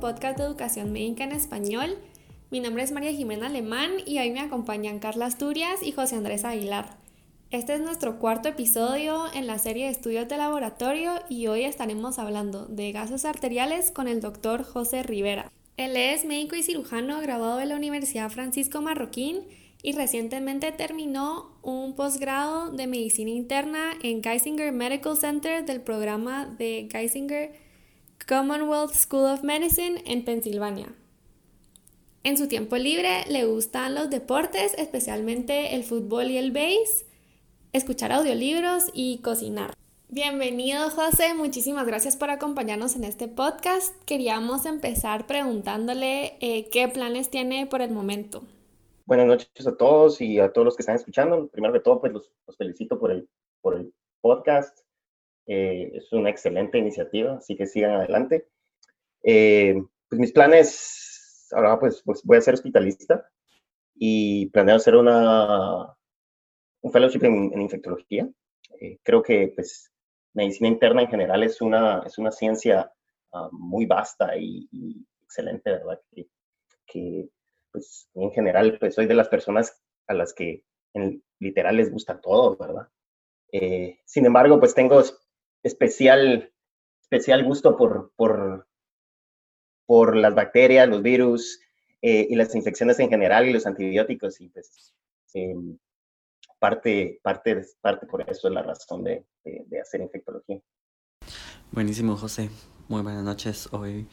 [0.00, 1.98] Podcast de educación médica en español.
[2.50, 6.46] Mi nombre es María Jimena Alemán y hoy me acompañan Carla Asturias y José Andrés
[6.46, 6.96] Aguilar.
[7.50, 12.18] Este es nuestro cuarto episodio en la serie de estudios de laboratorio y hoy estaremos
[12.18, 15.52] hablando de gases arteriales con el doctor José Rivera.
[15.76, 19.42] Él es médico y cirujano graduado de la Universidad Francisco Marroquín
[19.82, 26.88] y recientemente terminó un posgrado de medicina interna en Geisinger Medical Center del programa de
[26.90, 27.69] Geisinger
[28.30, 30.94] Commonwealth School of Medicine en Pensilvania.
[32.22, 37.06] En su tiempo libre le gustan los deportes, especialmente el fútbol y el base,
[37.72, 39.74] escuchar audiolibros y cocinar.
[40.10, 44.00] Bienvenido José, muchísimas gracias por acompañarnos en este podcast.
[44.04, 48.44] Queríamos empezar preguntándole eh, qué planes tiene por el momento.
[49.06, 51.48] Buenas noches a todos y a todos los que están escuchando.
[51.48, 53.28] Primero de todo, pues los, felicito por el,
[53.60, 54.79] por el podcast.
[55.52, 58.46] Eh, es una excelente iniciativa, así que sigan adelante.
[59.24, 63.28] Eh, pues mis planes, ahora pues, pues, voy a ser hospitalista
[63.96, 65.92] y planeo hacer una,
[66.82, 68.30] un fellowship en, infectología.
[68.80, 69.92] Eh, creo que pues
[70.34, 72.92] medicina interna en general es una, es una ciencia
[73.32, 74.68] ah, muy vasta y,
[75.20, 76.00] excelente, ¿verdad?
[76.12, 76.28] Que,
[76.86, 77.28] que
[77.72, 80.62] pues en general pues soy de las personas a las que
[80.94, 82.88] en literal les gusta todo, ¿verdad?
[84.04, 85.02] sin embargo, pues tengo
[85.62, 86.52] especial,
[87.02, 88.66] especial gusto por, por,
[89.86, 91.60] por las bacterias, los virus
[92.02, 94.40] eh, y las infecciones en general y los antibióticos.
[94.40, 94.94] Y pues
[95.34, 95.78] em,
[96.58, 100.60] parte, parte, parte por eso es la razón de, de, hacer infectología.
[101.72, 102.50] Buenísimo, José.
[102.88, 103.68] Muy buenas noches.
[103.72, 104.06] Hoy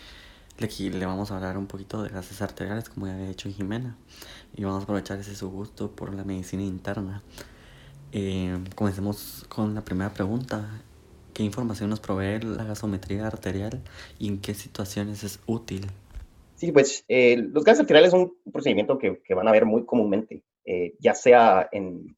[0.62, 3.98] aquí le vamos a hablar un poquito de gases arteriales, como ya había hecho Jimena.
[4.56, 7.24] Y vamos a aprovechar ese su gusto por la medicina interna.
[8.12, 10.82] Eh, comencemos con la primera pregunta.
[11.38, 13.84] ¿Qué información nos provee la gasometría arterial
[14.18, 15.86] y en qué situaciones es útil?
[16.56, 19.86] Sí, pues eh, los gases arteriales son un procedimiento que, que van a ver muy
[19.86, 22.18] comúnmente, eh, ya sea en,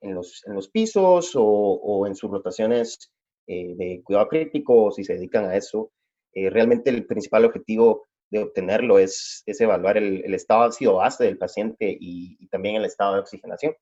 [0.00, 3.12] en, los, en, los, pisos o, o en sus rotaciones
[3.46, 5.92] eh, de cuidado crítico, si se dedican a eso.
[6.34, 11.38] realmente el principal objetivo de obtenerlo es, es evaluar el, el, estado ácido base del
[11.38, 13.76] paciente y, y, también el estado de oxigenación.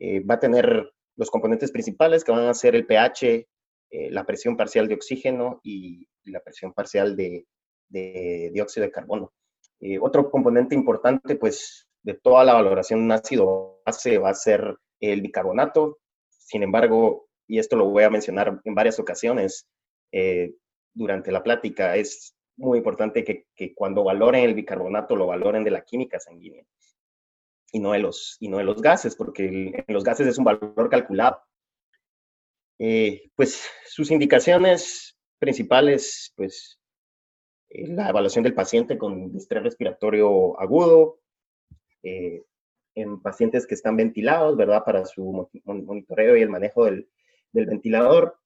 [0.00, 3.46] va a tener los componentes principales que van a ser el pH,
[3.90, 7.46] eh, la presión parcial de oxígeno y, la presión parcial de,
[7.88, 9.32] dióxido de carbono.
[9.80, 14.34] Eh, otro componente importante, pues, de toda la valoración de un ácido base va a
[14.34, 15.98] ser el bicarbonato.
[16.28, 19.66] Sin embargo, y esto lo voy a mencionar en varias ocasiones
[20.12, 20.52] eh,
[20.92, 25.82] durante la plática, es muy importante que, cuando valoren el bicarbonato lo valoren de la
[25.82, 26.64] química sanguínea
[27.72, 29.46] y no de los, y no de los gases, porque
[29.86, 31.40] en los gases es un valor calculado.
[32.78, 36.78] Eh, pues sus indicaciones principales, pues
[37.70, 41.20] eh, la evaluación del paciente con estrés respiratorio agudo,
[42.02, 42.44] eh,
[42.94, 44.84] en pacientes que están ventilados, ¿verdad?
[44.84, 47.08] Para su monitoreo y el manejo del,
[47.52, 48.38] del ventilador,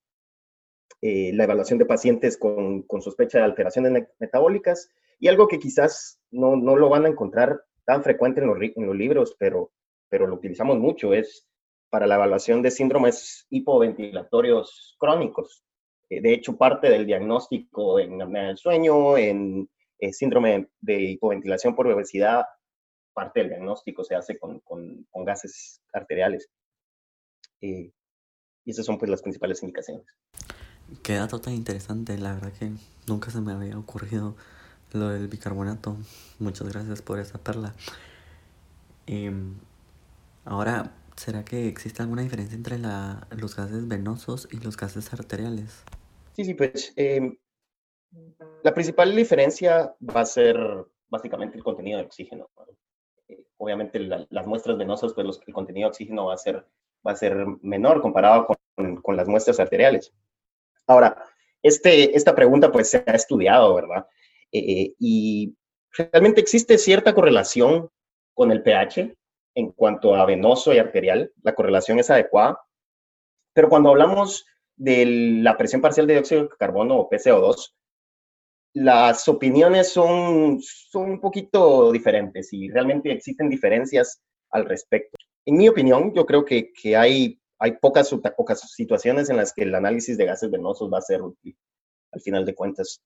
[1.00, 4.88] la evaluación de pacientes con, con, sospecha de alteraciones metabólicas
[5.18, 8.86] y algo que quizás no, no lo van a encontrar tan frecuente en los, en
[8.86, 9.72] los libros, pero,
[10.08, 11.48] pero lo utilizamos mucho, es
[11.92, 15.62] para la evaluación de síndromes hipoventilatorios crónicos.
[16.08, 21.76] Eh, de hecho, parte del diagnóstico en apnea del sueño, en eh, síndrome de hipoventilación
[21.76, 22.46] por obesidad,
[23.12, 26.48] parte del diagnóstico se hace con, con, gases arteriales.
[27.60, 27.92] Eh,
[28.64, 30.06] y esas son pues las principales indicaciones.
[31.02, 32.70] Qué dato tan interesante, la verdad que
[33.06, 34.34] nunca se me había ocurrido
[34.92, 35.98] lo del bicarbonato.
[36.38, 37.74] Muchas gracias por esa perla.
[39.06, 39.56] Em,
[40.46, 40.90] ahora,
[41.22, 45.84] ¿Será que existe alguna diferencia entre la, los gases venosos y los gases arteriales?
[46.32, 47.38] Sí, sí, pues em,
[48.64, 50.58] la principal diferencia va a ser
[51.08, 52.50] básicamente el contenido de oxígeno.
[53.28, 56.66] Eh, obviamente las muestras venosas, pues el contenido de oxígeno va a ser,
[57.06, 60.12] va a ser menor comparado con, con las muestras arteriales.
[60.88, 61.24] Ahora,
[61.62, 64.08] este, esta pregunta pues se ha estudiado, ¿verdad?
[64.50, 65.54] Eh, y
[65.92, 67.88] realmente existe cierta correlación
[68.34, 69.16] con el pH
[69.54, 72.58] en cuanto a venoso y arterial, la correlación es adecuada.
[73.54, 74.46] Pero cuando hablamos
[74.76, 75.04] de
[75.42, 77.72] la presión parcial de dióxido de carbono o PCO2,
[78.74, 85.18] las opiniones son, son un poquito diferentes y realmente existen diferencias al respecto.
[85.44, 89.62] En mi opinión, yo creo que, que hay, hay pocas, pocas situaciones en las que
[89.62, 91.56] el análisis de gases venosos va a ser útil,
[92.12, 93.02] al final de cuentas.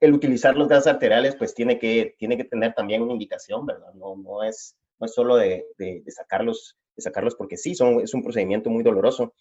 [0.00, 3.92] El utilizar los gases arteriales, pues tiene que, tiene que tener también una indicación, ¿verdad?
[3.94, 8.14] No, no es no es solo de, de, sacarlos, de sacarlos porque sí, son, es
[8.14, 9.34] un procedimiento muy doloroso.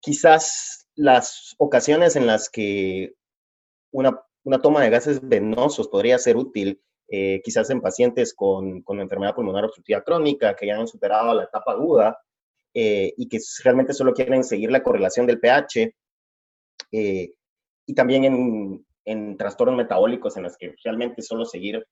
[0.00, 3.14] Quizás las ocasiones en las que
[3.90, 9.00] una una toma de gases venosos podría ser útil, eh, quizás en pacientes con, con,
[9.00, 12.18] enfermedad pulmonar obstructiva crónica, que ya han superado la etapa aguda
[12.74, 15.94] eh, y que realmente solo quieren seguir la correlación del pH,
[17.86, 21.84] y también en, en, trastornos metabólicos en los que realmente solo seguir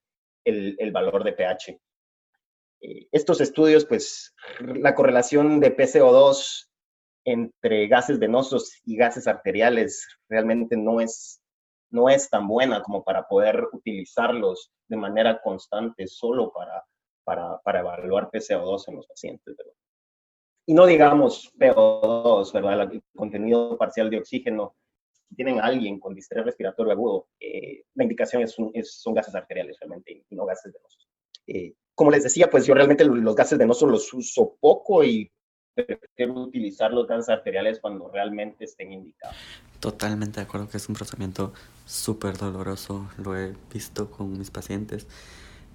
[0.44, 1.80] el, el valor de pH.
[3.12, 6.69] Estos estudios, pues la correlación de PCO2
[7.25, 11.40] entre gases venosos y gases arteriales realmente no es,
[11.90, 16.84] no es tan buena como para poder utilizarlos de manera constante solo para,
[17.25, 19.56] para, para evaluar PCO2 en los pacientes.
[20.67, 22.93] Y no digamos PO2, ¿verdad?
[22.93, 24.75] El contenido parcial de oxígeno.
[25.29, 28.55] Si tienen alguien con distrés respiratorio agudo, eh, la indicación es,
[28.94, 31.08] son gases arteriales realmente y no gases venosos.
[31.46, 35.30] Eh, como les decía, pues yo realmente los gases venosos los uso poco y
[35.74, 39.36] prefiero utilizar los gases arteriales cuando realmente estén indicados.
[39.80, 41.52] Totalmente de acuerdo que es un procedimiento
[41.86, 45.06] súper doloroso, lo he visto con mis pacientes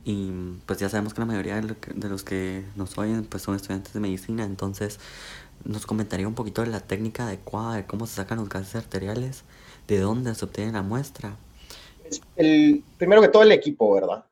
[0.05, 0.31] y
[0.65, 3.99] pues ya sabemos que la mayoría de los que nos oyen pues son estudiantes de
[3.99, 4.99] medicina, entonces
[5.65, 9.43] nos comentaría un poquito de la técnica adecuada de cómo se sacan los gases arteriales,
[9.87, 11.35] de dónde se obtiene la muestra.
[12.37, 14.23] El, primero que todo el equipo, ¿verdad?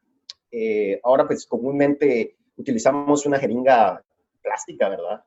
[0.57, 4.01] Eh, ahora pues comúnmente utilizamos una jeringa
[4.41, 5.21] plástica, ¿verdad?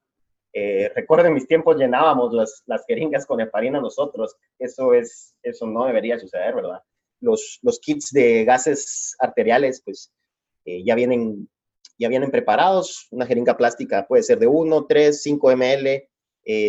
[0.55, 4.37] Eh, recuerden mis tiempos llenábamos las, las jeringas con heparina nosotros.
[4.59, 6.83] Eso, es, eso no debería suceder, ¿verdad?
[7.21, 10.11] Los, los kits de gases arteriales, pues
[10.65, 11.47] eh, ya, vienen,
[11.99, 13.07] ya vienen preparados.
[13.11, 16.09] Una jeringa plástica puede ser de 1, 3, 5 ml.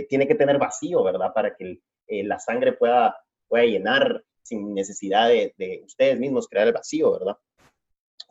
[0.09, 1.31] tiene que tener vacío, ¿verdad?
[1.33, 3.15] Para que eh, la sangre pueda,
[3.47, 7.37] pueda llenar sin necesidad de, de, ustedes mismos crear el vacío, ¿verdad?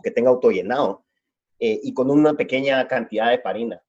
[0.02, 1.04] Que tenga autollenado.
[1.58, 3.82] y con una pequeña cantidad de heparina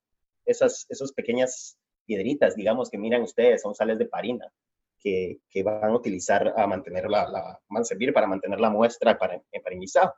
[0.49, 4.51] esas, esas pequeñas piedritas, digamos, que miran ustedes, son sales de parina,
[4.99, 8.69] que, que van a utilizar a mantener la, la, van a servir para mantener la
[8.69, 10.15] muestra para, emparinizada.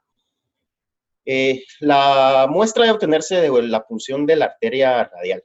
[1.25, 5.43] Eh, la muestra debe obtenerse de la función de la arteria radial.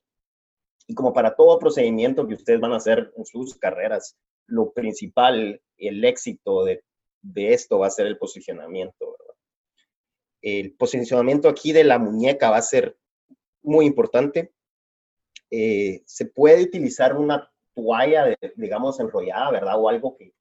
[0.86, 4.16] Y como para todo procedimiento que ustedes van a hacer en sus carreras,
[4.46, 6.82] lo principal, el éxito de,
[7.20, 9.16] de esto va a ser el posicionamiento.
[10.46, 12.96] El posicionamiento aquí de la muñeca va a ser
[13.62, 14.52] muy importante
[15.50, 19.74] eh, se puede utilizar una toalla, digamos, enrollada, ¿verdad?
[19.78, 20.32] O algo que,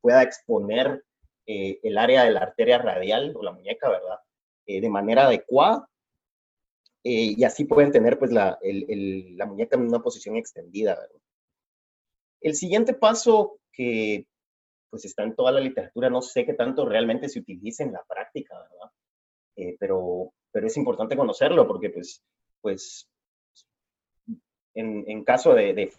[0.00, 1.04] pueda exponer
[1.46, 4.18] eh, el área de la arteria radial o la muñeca, ¿verdad?
[4.66, 5.88] Eh, de manera adecuada.
[7.04, 11.20] y así pueden tener, pues, la, la muñeca en una posición extendida, ¿verdad?
[12.40, 14.26] El siguiente paso que,
[14.90, 18.02] pues, está en toda la literatura, no sé qué tanto realmente se utiliza en la
[18.08, 18.81] práctica, ¿verdad?
[19.78, 22.22] Pero, pero es importante conocerlo porque, pues,
[22.60, 23.08] pues
[24.74, 25.90] en, caso de,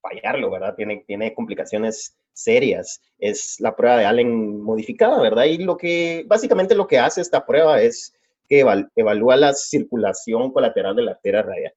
[0.00, 0.74] fallarlo, ¿verdad?
[0.76, 3.00] Tiene, tiene complicaciones serias.
[3.18, 5.44] Es la prueba de Allen modificada, ¿verdad?
[5.44, 8.14] Y lo que, básicamente lo que hace esta prueba es
[8.48, 8.64] que
[8.96, 11.74] evalúa la circulación colateral de la arteria radial.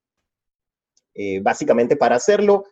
[1.13, 2.65] Eh, básicamente para hacerlo,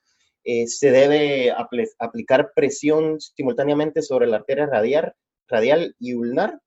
[0.44, 1.54] eh, se debe
[1.98, 5.14] aplicar presión simultáneamente sobre la arteria radial,
[5.48, 6.62] radial y ulnar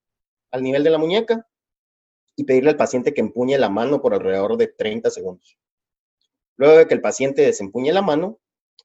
[0.50, 1.46] al nivel de la muñeca
[2.36, 5.58] y pedirle al paciente que empuñe la mano por alrededor de 30 segundos.
[6.56, 8.38] Luego de que el paciente desempuñe la mano,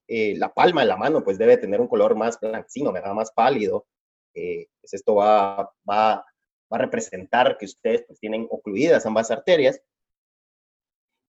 [0.07, 3.85] eh, la palma de la mano pues debe tener un color más blanquecino, más pálido.
[4.33, 6.25] Eh, pues esto va, va,
[6.69, 9.81] a representar que ustedes pues, tienen ocluidas ambas arterias.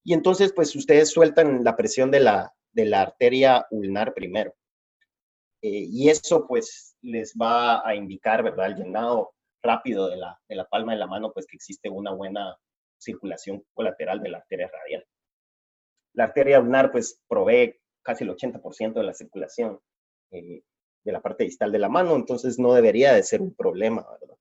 [0.03, 4.53] Y entonces pues ustedes sueltan la presión de la, de la arteria ulnar primero.
[5.61, 8.67] Eh, y eso pues les va a indicar, ¿verdad?
[8.67, 12.11] El llenado rápido de la, de la palma de la mano, pues que existe una
[12.11, 12.57] buena
[12.97, 15.05] circulación colateral de la arteria radial.
[16.13, 19.79] La arteria ulnar pues provee casi el 80% de la circulación
[20.31, 20.63] eh,
[21.03, 24.35] de la parte distal de la mano, entonces no debería de ser un problema, ¿verdad?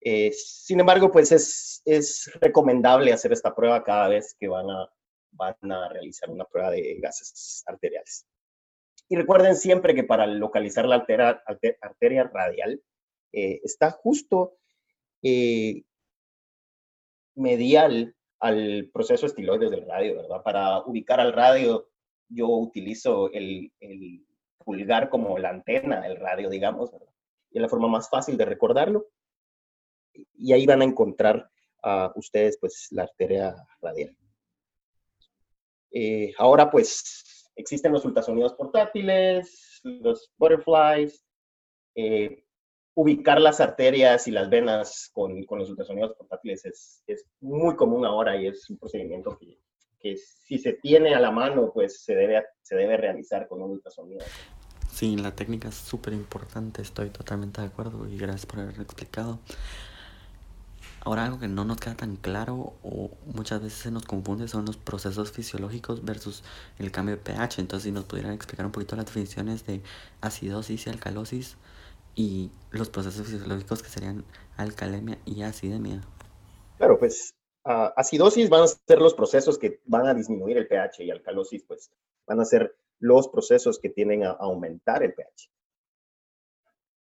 [0.00, 4.88] Eh, sin embargo, pues es, es, recomendable hacer esta prueba cada vez que van a,
[5.32, 8.24] van a realizar una prueba de gases arteriales.
[9.08, 11.42] Y recuerden siempre que para localizar la arteria,
[11.80, 12.80] arteria radial
[13.36, 14.56] eh, está justo
[17.34, 20.42] medial al proceso estiloides del radio, ¿verdad?
[20.42, 21.88] Para ubicar al radio,
[22.28, 23.70] yo utilizo el,
[24.64, 27.12] pulgar como la antena del radio, digamos, ¿verdad?
[27.50, 29.06] Y es la forma más fácil de recordarlo.
[30.34, 31.50] Y ahí van a encontrar
[31.82, 34.16] a ustedes, pues, la arteria radial.
[35.92, 41.24] Eh, ahora, pues, existen los ultrasonidos portátiles, los butterflies,
[41.94, 42.45] eh,
[42.96, 48.06] ubicar las arterias y las venas con, con los ultrasonidos portátiles es, es, muy común
[48.06, 49.58] ahora y es un procedimiento que,
[50.00, 53.72] que, si se tiene a la mano, pues se debe, se debe realizar con un
[53.72, 54.24] ultrasonido.
[54.90, 59.40] Sí, la técnica es súper importante, estoy totalmente de acuerdo y gracias por haberlo explicado.
[61.00, 64.64] Ahora algo que no nos queda tan claro o muchas veces se nos confunde son
[64.64, 66.42] los procesos fisiológicos versus
[66.78, 67.60] el cambio de pH.
[67.60, 69.82] Entonces si nos pudieran explicar un poquito las definiciones de
[70.22, 71.58] acidosis y alcalosis
[72.16, 74.24] y los procesos fisiológicos que serían
[74.56, 76.00] alcalemia y acidemia.
[76.78, 81.10] Claro, pues acidosis van a ser los procesos que van a disminuir el pH y
[81.10, 81.90] alcalosis pues
[82.26, 85.50] van a ser los procesos que tienden a aumentar el pH.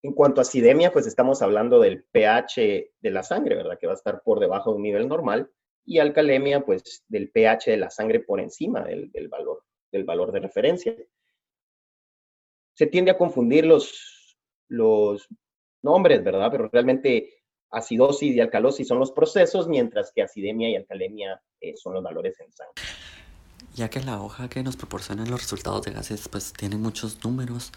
[0.01, 3.77] En cuanto a acidemia, pues estamos hablando del pH de la sangre, ¿verdad?
[3.79, 5.49] Que va a estar por debajo de un nivel normal.
[5.85, 10.39] Y alcalemia, pues del pH de la sangre por encima del, valor, del valor de
[10.41, 10.95] referencia.
[12.73, 14.22] Se tiende a confundir los,
[14.67, 15.27] los
[15.81, 16.49] nombres, ¿verdad?
[16.51, 21.93] Pero realmente acidosis y alcalosis son los procesos, mientras que acidemia y alcalemia eh, son
[21.93, 22.73] los valores en sangre.
[23.73, 27.71] Ya que la hoja que nos proporciona los resultados de gases, pues tiene muchos números,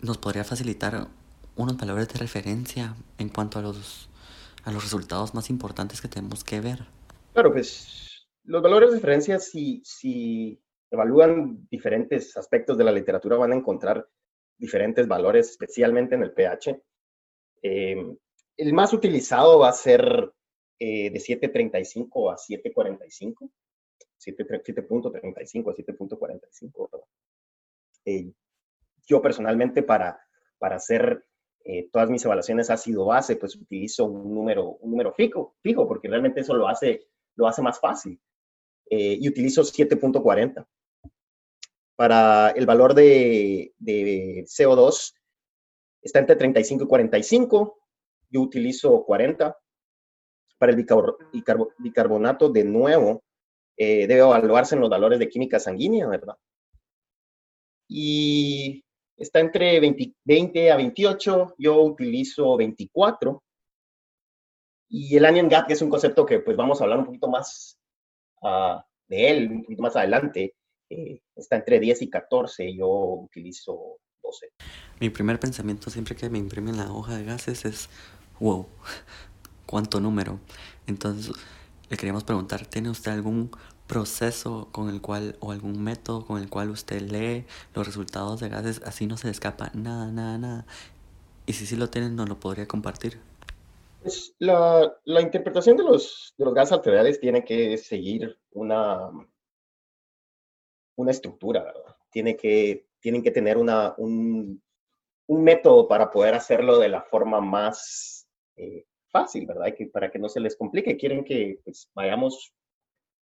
[0.00, 1.06] nos podría facilitar
[1.54, 4.10] unos valores de referencia en cuanto a los,
[4.64, 6.80] a los resultados más importantes que tenemos que ver.
[7.32, 10.60] Claro, pues los valores de referencia, si, si
[10.90, 14.08] evalúan diferentes aspectos de la literatura, van a encontrar
[14.58, 16.80] diferentes valores, especialmente en el pH.
[17.62, 18.16] Em,
[18.56, 20.32] el más utilizado va a ser
[20.78, 23.50] eh, de 7.35 a 7.45,
[24.18, 27.04] 7.35 a 7.45.
[28.04, 28.32] Eh,
[29.06, 30.18] yo personalmente para,
[30.58, 31.24] para hacer
[31.64, 36.40] eh, todas mis evaluaciones ácido-base, pues utilizo un número, un número fijo, fijo, porque realmente
[36.40, 38.20] eso lo hace, lo hace más fácil.
[38.88, 40.64] Eh, y utilizo 7.40.
[41.96, 45.14] Para el valor de, de, CO2
[46.02, 47.78] está entre 35 y 45.
[48.30, 49.56] Yo utilizo 40.
[50.58, 50.86] Para el
[51.78, 53.22] bicarbonato, de nuevo,
[53.76, 56.36] eh, debe evaluarse en los valores de química sanguínea, ¿verdad?
[57.88, 58.82] Y
[59.16, 63.42] está entre 20, a 28, yo utilizo 24.
[64.88, 67.28] Y el onion gap, que es un concepto que pues vamos a hablar un poquito
[67.28, 67.78] más
[68.42, 70.54] uh, de él, un poquito más adelante,
[70.90, 74.48] eh, está entre 10 y 14, yo utilizo 12.
[75.00, 77.88] Mi primer pensamiento siempre que me imprimen la hoja de gases es,
[78.40, 78.66] wow,
[79.66, 80.40] cuánto número.
[80.86, 81.34] Entonces,
[81.88, 83.50] le queríamos preguntar, ¿tiene usted algún
[83.86, 88.48] proceso con el cual o algún método con el cual usted lee los resultados de
[88.48, 90.66] gases, así no se le escapa nada, nada, nada.
[91.46, 93.20] Y si sí lo tienen, no lo podría compartir.
[94.02, 99.10] Pues la, la interpretación de los, de los gases arteriales tiene que seguir una,
[100.96, 101.96] una estructura, ¿verdad?
[102.10, 104.62] Tiene que, tienen que tener una, un,
[105.26, 108.26] un método para poder hacerlo de la forma más
[108.56, 109.74] eh, fácil, ¿verdad?
[109.74, 110.96] Que, para que no se les complique.
[110.96, 112.52] Quieren que pues, vayamos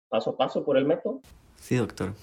[0.08, 1.20] paso a paso por el método?
[1.56, 2.14] Sí, doctor.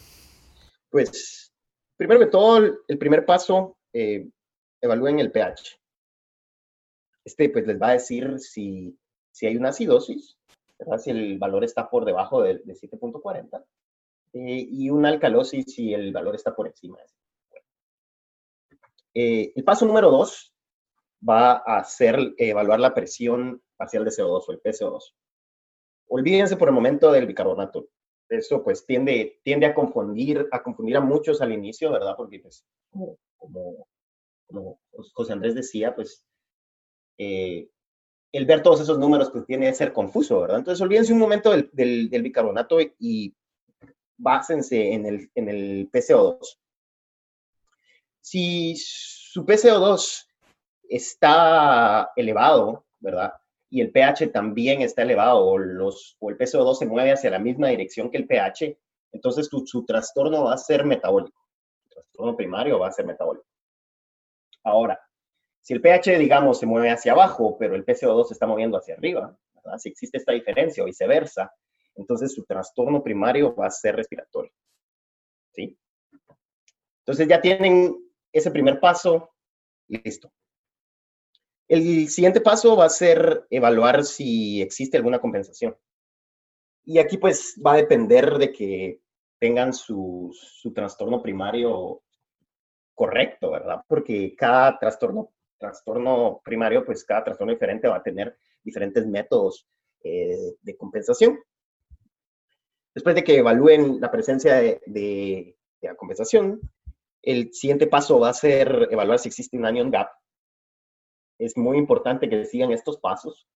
[0.89, 1.53] Pues,
[1.98, 4.27] primero que todo, el primer paso, eh,
[4.81, 5.79] evalúen el pH.
[7.24, 8.98] Este, pues, les va a decir si,
[9.31, 10.38] si hay una acidosis,
[10.79, 11.00] ¿verdad?
[11.00, 13.63] si el valor está por debajo de, 7.40,
[14.33, 16.97] eh, y una alcalosis si el valor está por encima
[19.13, 20.53] eh, el paso número dos
[21.27, 25.13] va a ser evaluar la presión parcial de CO2 o el PCO2
[26.11, 27.88] olvídense por el momento del bicarbonato.
[28.29, 32.15] Eso pues tiende, tiende a confundir, a confundir a muchos al inicio, ¿verdad?
[32.15, 32.65] Porque pues,
[33.38, 33.88] como,
[34.47, 34.79] como,
[35.13, 36.25] José Andrés decía, pues
[37.17, 37.69] eh,
[38.33, 40.59] el ver todos esos números pues tiene que ser confuso, ¿verdad?
[40.59, 41.69] Entonces olvídense un momento del,
[42.09, 43.33] del, bicarbonato y
[44.21, 46.57] básense en el, en el PCO2.
[48.21, 50.27] Si su PCO2
[50.89, 53.33] está elevado, ¿verdad?
[53.71, 57.39] y el pH también está elevado o, los, o el PCO2 se mueve hacia la
[57.39, 58.77] misma dirección que el pH,
[59.13, 61.41] entonces tu, su trastorno va a ser metabólico.
[61.85, 63.47] El trastorno primario va a ser metabólico.
[64.65, 64.99] Ahora,
[65.61, 68.95] si el pH, digamos, se mueve hacia abajo, pero el PCO2 se está moviendo hacia
[68.95, 69.37] arriba,
[69.77, 71.53] si existe esta diferencia o viceversa,
[71.95, 74.51] entonces su trastorno primario va a ser respiratorio.
[75.53, 75.77] ¿Sí?
[77.00, 77.95] Entonces ya tienen
[78.31, 79.31] ese primer paso,
[79.88, 80.31] listo.
[81.67, 85.75] El siguiente paso va a ser evaluar si existe alguna compensación.
[86.83, 89.01] Y aquí pues va a depender de que
[89.39, 90.31] tengan su,
[90.75, 92.03] trastorno primario
[92.93, 93.81] correcto, ¿verdad?
[93.88, 99.67] Porque cada trastorno, trastorno primario, pues cada trastorno diferente va a tener diferentes métodos
[100.03, 101.39] eh, de compensación.
[102.93, 106.60] Después de que evalúen la presencia de, la compensación,
[107.21, 110.10] el siguiente paso va a ser evaluar si existe un anion gap
[111.41, 113.48] es muy importante que sigan estos pasos.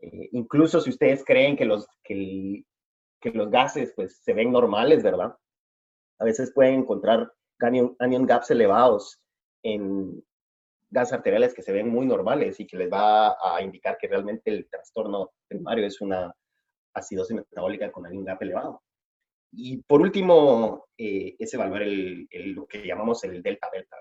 [0.00, 1.86] Eh, incluso si ustedes creen que los,
[3.48, 5.36] gases pues, se ven normales, ¿verdad?
[6.18, 9.20] A veces pueden encontrar anion, gaps elevados
[9.62, 10.20] en
[10.90, 14.50] gas arteriales que se ven muy normales y que les va a indicar que realmente
[14.50, 16.34] el trastorno primario es una
[16.94, 18.82] acidosis metabólica con algún GAP elevado.
[19.52, 23.96] Y por último, eh, es evaluar el, lo que llamamos el delta-delta,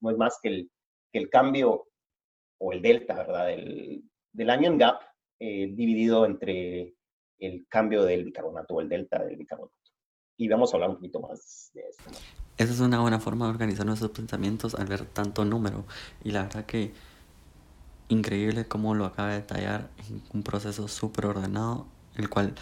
[0.00, 0.70] no es más que el,
[1.12, 1.88] que el, cambio
[2.58, 3.46] o el delta, ¿verdad?
[3.46, 5.00] Del, del anion gap
[5.40, 6.94] eh, dividido entre
[7.38, 9.74] el cambio del bicarbonato o el delta del bicarbonato.
[10.36, 12.02] Y vamos a hablar un poquito más de eso.
[12.56, 15.84] Esa es una buena forma de organizar nuestros pensamientos al ver tanto número.
[16.22, 16.92] Y la verdad que
[18.08, 21.86] increíble cómo lo acaba de detallar en un proceso súper ordenado,
[22.18, 22.54] el cual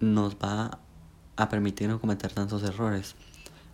[0.00, 0.80] nos va
[1.36, 3.14] a permitir no cometer tantos errores.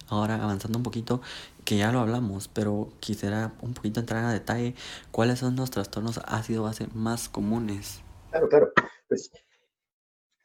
[0.09, 1.21] Ahora avanzando un poquito,
[1.65, 4.75] que ya lo hablamos, pero quisiera un poquito entrar a detalle,
[5.13, 8.03] ¿cuáles son los trastornos ácido base más comunes?
[8.31, 8.73] Claro, claro.
[9.09, 9.31] Pues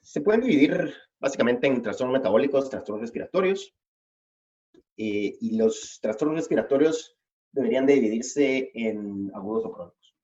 [0.02, 3.74] se pueden dividir básicamente en trastornos metabólicos, trastornos respiratorios,
[4.98, 7.18] eh, y los trastornos respiratorios
[7.52, 10.16] deberían de dividirse en agudos o crónicos.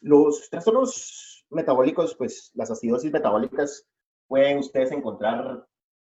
[0.00, 3.86] Los trastornos metabólicos, pues las acidosis metabólicas,
[4.26, 5.66] pueden ustedes encontrar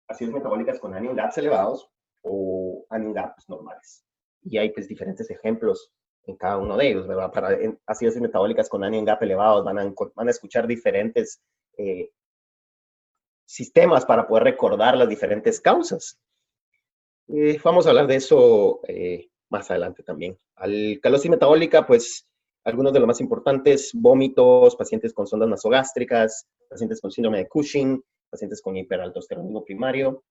[0.09, 1.91] acidosis metabólicas con anion gaps elevados
[2.23, 4.05] o anion gaps normales.
[4.43, 5.93] Y hay pues diferentes ejemplos
[6.27, 7.31] en cada uno de ellos, ¿verdad?
[7.31, 11.41] Para acidosis metabólicas con anion gap elevados van a, van a escuchar diferentes
[11.79, 12.11] eh,
[13.45, 16.19] sistemas para poder recordar las diferentes causas.
[17.29, 20.39] Eh, vamos a hablar de eso eh, más adelante también.
[20.57, 22.29] Alcalosis metabólica, pues
[22.67, 28.03] algunos de los más importantes, vómitos, pacientes con sondas nasogástricas, pacientes con síndrome de Cushing,
[28.29, 30.25] pacientes con hiperaldosteronismo primario.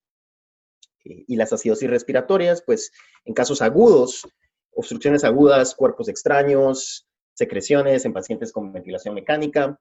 [1.06, 2.92] Eh, y las acidosis respiratorias, pues
[3.24, 4.28] en casos agudos,
[4.72, 9.80] obstrucciones agudas, cuerpos extraños, secreciones en pacientes con ventilación mecánica,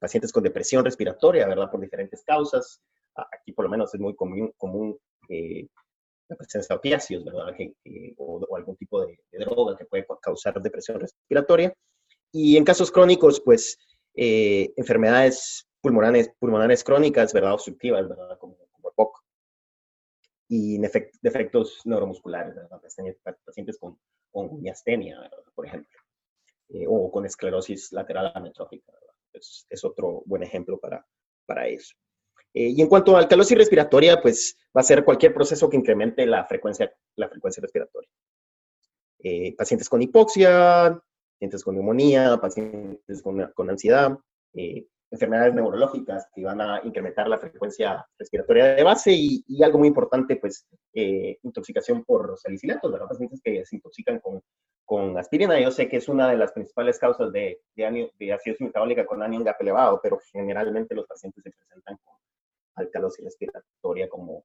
[0.00, 1.70] pacientes con depresión respiratoria, ¿verdad?
[1.70, 2.82] Por diferentes causas.
[3.14, 4.98] Aquí por lo menos es muy común, común
[6.30, 7.54] la presencia de opiáceos, ¿verdad?
[8.16, 11.74] o, algún tipo de, droga que puede causar depresión respiratoria.
[12.32, 13.76] Y en casos crónicos, pues,
[14.14, 17.54] eh, enfermedades pulmonares, pulmonares crónicas, ¿verdad?
[17.54, 18.38] Obstructivas, ¿verdad?
[18.38, 19.18] Como, como POC.
[20.48, 22.80] Y defectos neuromusculares, ¿verdad?
[23.44, 23.98] Pacientes con,
[24.30, 25.18] con miastenia,
[25.54, 25.98] por ejemplo.
[26.68, 29.14] Eh, o con esclerosis lateral ametrófica, ¿verdad?
[29.32, 31.04] Es, es otro buen ejemplo para,
[31.46, 31.96] para eso.
[32.52, 36.26] Eh, y en cuanto a alcalosis respiratoria, pues va a ser cualquier proceso que incremente
[36.26, 38.10] la frecuencia, la frecuencia respiratoria.
[39.22, 41.00] Eh, pacientes con hipoxia,
[41.34, 44.18] pacientes con neumonía, pacientes con, con ansiedad,
[44.54, 49.78] eh, enfermedades neurológicas que van a incrementar la frecuencia respiratoria de base y, y algo
[49.78, 53.08] muy importante, pues, intoxicación por salicilatos, ¿verdad?
[53.08, 54.40] Pacientes que se intoxican con,
[54.90, 55.60] con aspirina.
[55.60, 59.44] Yo sé que es una de las principales causas de, de, acidosis metabólica con anion
[59.44, 62.16] gap elevado, pero generalmente los pacientes se presentan con
[62.80, 64.44] alcalosis respiratoria como,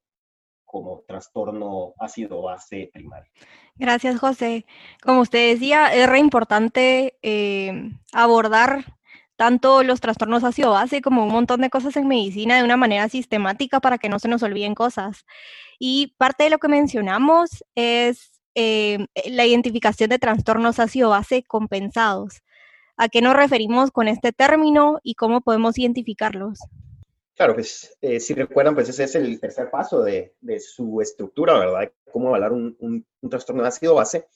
[0.64, 3.30] como trastorno ácido base primario.
[3.76, 4.66] Gracias, José.
[5.02, 8.96] Como usted decía, es re importante eh, abordar
[9.36, 13.08] tanto los trastornos ácido base como un montón de cosas en medicina de una manera
[13.08, 15.24] sistemática para que no se nos olviden cosas.
[15.78, 22.42] Y parte de lo que mencionamos es eh, la identificación de trastornos ácido base compensados.
[22.96, 26.58] ¿A qué nos referimos con este término y cómo podemos identificarlos?
[27.36, 31.58] Claro, pues eh, si recuerdan, pues ese es el tercer paso de, de su estructura,
[31.58, 31.92] ¿verdad?
[32.10, 34.26] Cómo evaluar un, un, un, trastorno de ácido base.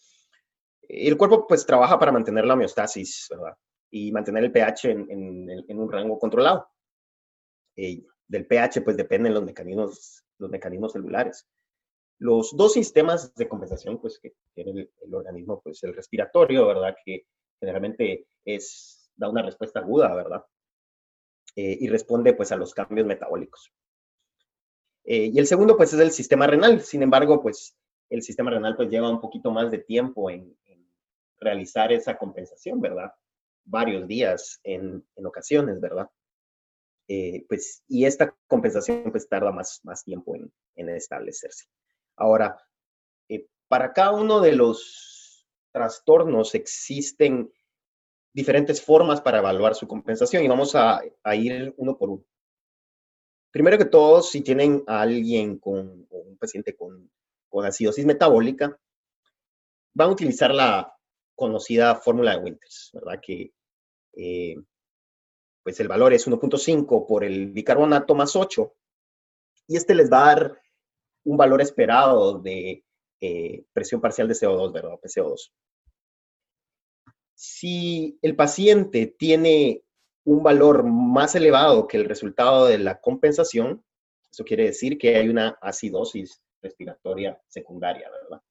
[0.83, 3.57] El cuerpo pues trabaja para mantener la homeostasis, ¿verdad?
[3.91, 5.09] Y mantener el pH en,
[5.67, 6.69] en, un rango controlado.
[7.75, 11.49] Y del pH pues dependen los mecanismos, los mecanismos celulares.
[12.19, 16.95] Los dos sistemas de compensación pues que tiene el, el organismo, pues el respiratorio, ¿verdad?
[17.03, 17.25] Que
[17.59, 20.45] generalmente es, da una respuesta aguda, ¿verdad?
[21.57, 23.73] Eh, y responde pues a los cambios metabólicos.
[25.05, 26.81] Eh, y el segundo pues es el sistema renal.
[26.81, 27.77] Sin embargo, pues
[28.09, 30.57] el sistema renal pues lleva un poquito más de tiempo en,
[31.43, 33.13] realizar esa compensación, ¿verdad?
[33.65, 36.11] Varios días en, en ocasiones, ¿verdad?
[37.09, 41.65] Eh, pues, y esta compensación pues tarda más, más tiempo en, en establecerse.
[42.17, 42.61] Ahora,
[43.71, 47.53] para cada uno de los trastornos existen
[48.33, 51.03] diferentes formas para evaluar su compensación y vamos a,
[51.35, 52.25] ir uno por uno.
[53.51, 57.11] Primero que todo, si tienen a alguien con, un paciente con,
[57.49, 58.79] con acidosis metabólica,
[59.95, 60.95] van a utilizar la
[61.35, 63.21] conocida fórmula de Winters, ¿verdad?
[63.21, 63.53] Que
[64.13, 64.57] eh,
[65.63, 68.73] pues el valor es 1.5 por el bicarbonato más 8
[69.67, 70.63] y este les va a dar
[71.25, 72.85] un valor esperado de
[73.21, 74.99] eh, presión parcial de CO2, ¿verdad?
[75.03, 75.51] PCO2
[77.41, 79.83] si el paciente tiene
[80.25, 83.83] un valor más elevado que el resultado de la compensación,
[84.31, 88.43] eso quiere decir que hay una acidosis respiratoria secundaria, ¿verdad?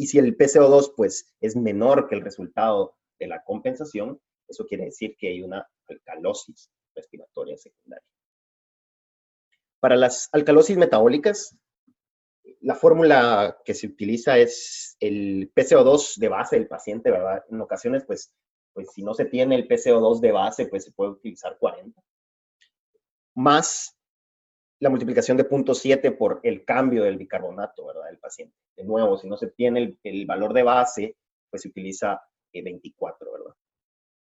[0.00, 4.86] y si el PCO2 pues es menor que el resultado de la compensación, eso quiere
[4.86, 8.08] decir que hay una alcalosis respiratoria secundaria.
[9.78, 11.54] Para las alcalosis metabólicas,
[12.60, 17.44] la fórmula que se utiliza es el PCO2 de base del paciente, ¿verdad?
[17.50, 18.32] En ocasiones, pues,
[18.72, 22.00] pues si no se tiene el PCO2 de base, pues se puede utilizar 40.
[23.34, 23.96] Más
[24.80, 28.06] la multiplicación de 0.7 por el cambio del bicarbonato, ¿verdad?
[28.06, 28.56] Del paciente.
[28.76, 31.16] De nuevo, si no se tiene el, valor de base,
[31.50, 32.20] pues se utiliza
[32.52, 33.54] 24, eh, ¿verdad?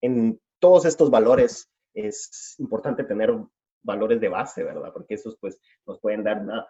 [0.01, 3.33] En todos estos valores es importante tener
[3.81, 4.91] valores de base, ¿verdad?
[4.93, 6.67] Porque esos pues nos pueden dar una, un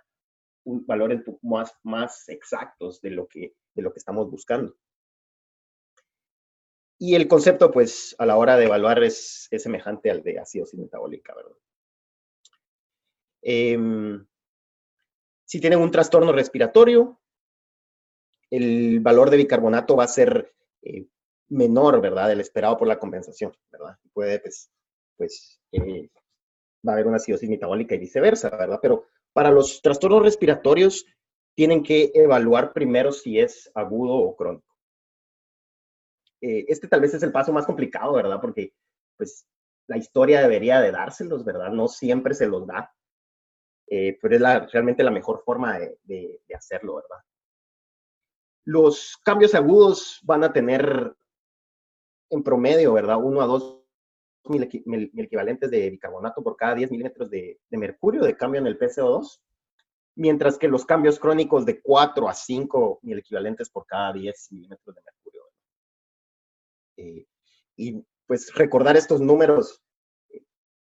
[0.66, 4.76] valores más, más exactos de lo, que, de lo que estamos buscando.
[6.98, 10.80] Y el concepto, pues, a la hora de evaluar es, es semejante al de acidosis
[10.80, 11.58] metabólica, ¿verdad?
[13.42, 14.26] Em,
[15.46, 17.20] si tienen un trastorno respiratorio,
[18.50, 21.08] el valor de bicarbonato va a ser eh,
[21.50, 22.30] menor, ¿verdad?
[22.30, 23.98] Del esperado por la compensación, ¿verdad?
[24.14, 24.72] Puede, pues,
[25.18, 26.10] pues eh,
[26.88, 28.80] va a haber una acidosis metabólica y viceversa, ¿verdad?
[28.82, 31.06] Pero para los trastornos respiratorios
[31.56, 34.76] tienen que evaluar primero si es agudo o crónico.
[36.42, 38.40] Eh, este tal vez es el paso más complicado, ¿verdad?
[38.42, 38.74] Porque
[39.18, 39.46] pues
[39.88, 41.72] la historia debería de dárselos, ¿verdad?
[41.72, 42.94] No siempre se los da,
[43.88, 47.24] eh, pero es realmente la mejor forma de hacerlo, ¿verdad?
[48.66, 51.16] Los cambios agudos van a tener
[52.30, 53.18] en promedio, ¿verdad?
[53.22, 53.83] Uno a dos
[54.50, 59.40] mil, equivalentes de bicarbonato por cada 10 milímetros de, mercurio de cambio en el PCO2,
[60.16, 64.96] mientras que los cambios crónicos de 4 a 5 mil equivalentes por cada 10 milímetros
[64.96, 65.42] de mercurio.
[66.98, 67.28] Eh,
[67.76, 69.82] y pues recordar estos números,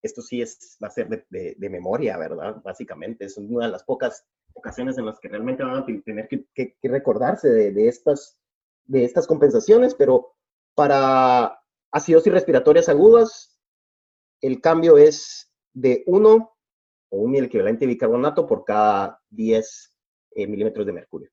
[0.02, 2.62] esto sí es, va a ser de, memoria, ¿verdad?
[2.64, 6.76] Básicamente, es una de las pocas ocasiones en las que realmente van a tener que,
[6.84, 8.40] recordarse de, estas,
[8.86, 10.36] de estas compensaciones, pero
[10.76, 13.51] para acidosis respiratorias agudas,
[14.42, 16.58] el cambio es de 1
[17.10, 19.98] o un equivalente bicarbonato por cada 10
[20.32, 21.30] eh, milímetros de mercurio.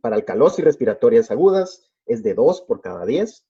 [0.00, 3.46] Para alcalosis respiratorias agudas es de 2 por cada 10.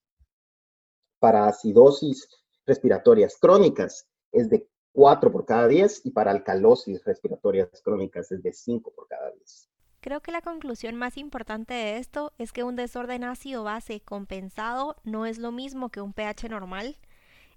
[1.19, 2.29] Para acidosis
[2.67, 8.53] respiratorias crónicas es de 4 por cada 10 y para alcalosis respiratorias crónicas es de
[8.53, 9.69] 5 por cada 10.
[10.01, 15.27] Creo que la conclusión más importante de esto es que un desorden ácido-base compensado no
[15.27, 16.99] es lo mismo que un pH normal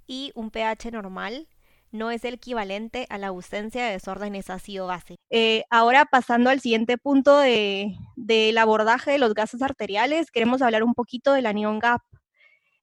[0.07, 1.47] y un pH normal
[1.91, 5.15] no es el equivalente a la ausencia de desórdenes ácido-base.
[5.29, 10.83] Eh, ahora pasando al siguiente punto de, del abordaje de los gases arteriales, queremos hablar
[10.83, 12.01] un poquito del anion gap.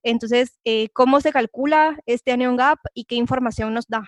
[0.02, 4.02] Entonces, eh, ¿cómo se calcula este anion gap y qué información nos da?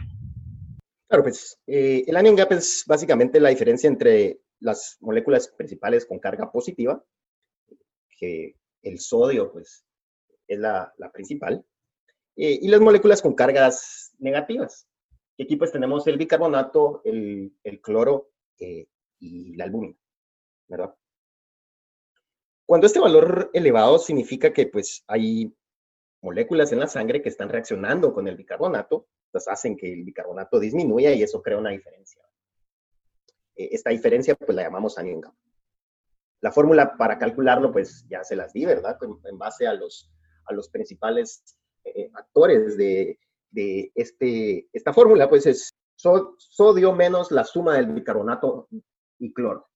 [1.08, 6.18] Claro, pues eh, el anion gap es básicamente la diferencia entre las moléculas principales con
[6.18, 7.04] carga positiva,
[8.18, 9.84] que el sodio pues
[10.48, 11.64] es la, la principal,
[12.36, 14.88] eh, y las moléculas con cargas negativas.
[15.40, 18.86] aquí pues tenemos el bicarbonato, el, cloro eh,
[19.20, 19.96] y la albúmina,
[20.68, 20.94] ¿verdad?
[22.66, 25.54] Cuando este valor elevado significa que pues hay
[26.22, 30.58] moléculas en la sangre que están reaccionando con el bicarbonato, pues hacen que el bicarbonato
[30.58, 32.22] disminuya y eso crea una diferencia.
[33.54, 35.34] Eh, esta diferencia pues la llamamos anion gap.
[36.40, 38.98] La fórmula para calcularlo pues ya se las di, ¿verdad?
[39.24, 40.10] En base a los,
[40.46, 43.18] a los principales eh, actores de,
[43.50, 48.68] de este, esta fórmula, pues es sodio menos la suma del bicarbonato
[49.18, 49.68] y cloro.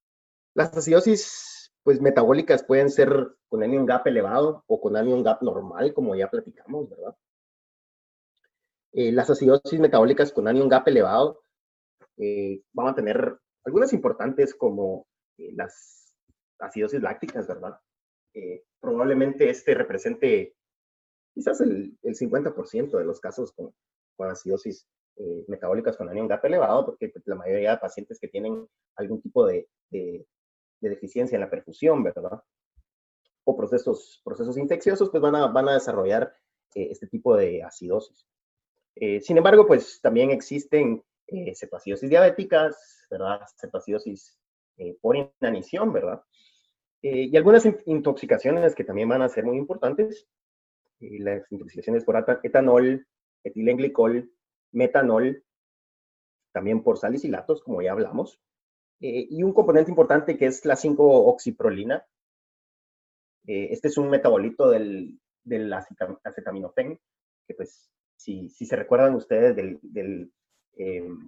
[0.53, 5.93] Las acidosis pues, metabólicas pueden ser con anion gap elevado o con anion gap normal,
[5.93, 7.15] como ya platicamos, ¿verdad?
[8.91, 11.41] Eh, las acidosis metabólicas con anion gap elevado
[12.17, 16.15] eh, van a tener algunas importantes como las
[16.59, 17.79] acidosis lácticas, ¿verdad?
[18.79, 20.55] probablemente este represente
[21.33, 23.73] quizás el, el 50% de los casos con,
[24.15, 24.87] con acidosis
[25.21, 28.65] eh, metabólicas con anion gap elevado, porque pues, la mayoría de pacientes que tienen
[28.95, 30.25] algún tipo de, de,
[30.79, 32.41] deficiencia en la perfusión, ¿verdad?
[33.43, 36.33] O procesos, procesos infecciosos, pues van a, van a desarrollar
[36.73, 38.25] eh, este tipo de acidosis.
[38.95, 43.41] Eh, sin embargo, pues también existen cetoacidosis diabéticas, ¿verdad?
[43.59, 44.39] Cetoacidosis
[45.01, 46.23] por inanición, ¿verdad?
[47.01, 50.27] y algunas intoxicaciones que también van a ser muy importantes,
[50.99, 53.07] las intoxicaciones por etanol,
[53.43, 54.31] etilenglicol,
[54.71, 55.43] metanol,
[56.51, 58.39] también por salicilatos, como ya hablamos,
[59.01, 62.05] eh, y un componente importante que es la 5-oxiprolina.
[63.47, 65.69] Eh, este es un metabolito del, del
[67.47, 70.31] que pues, si, si, se recuerdan ustedes del, del,
[70.73, 71.27] em,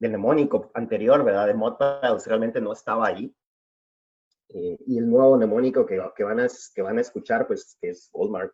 [0.00, 0.12] del
[0.74, 1.46] anterior, ¿verdad?
[1.46, 3.34] De Modpad, realmente no estaba ahí.
[4.50, 8.52] Eh, y el nuevo mnemónico que, van a, escuchar, pues, que es Goldmark,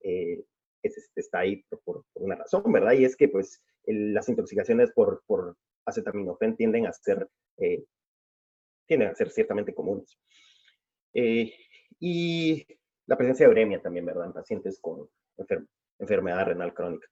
[0.00, 0.44] eh,
[0.82, 2.92] está ahí por, una razón, ¿verdad?
[2.92, 5.56] Y es que, pues, las intoxicaciones por, por
[5.86, 7.84] acetaminofén tienden a ser, eh,
[8.86, 10.18] ciertamente comunes.
[12.00, 12.66] y
[13.06, 14.26] la presencia de uremia también, ¿verdad?
[14.26, 15.08] En pacientes con
[15.98, 17.08] enfermedad renal crónica.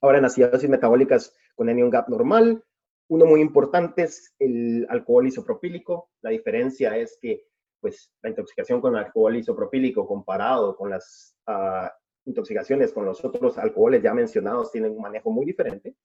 [0.00, 2.64] Ahora, en acidosis metabólicas con anion gap normal,
[3.10, 6.10] uno muy importante es el alcohol isopropílico.
[6.22, 7.42] La diferencia es que
[7.80, 11.88] pues, la intoxicación con alcohol isopropílico comparado con las uh,
[12.24, 15.96] intoxicaciones con los otros alcoholes ya mencionados tienen un manejo muy diferente.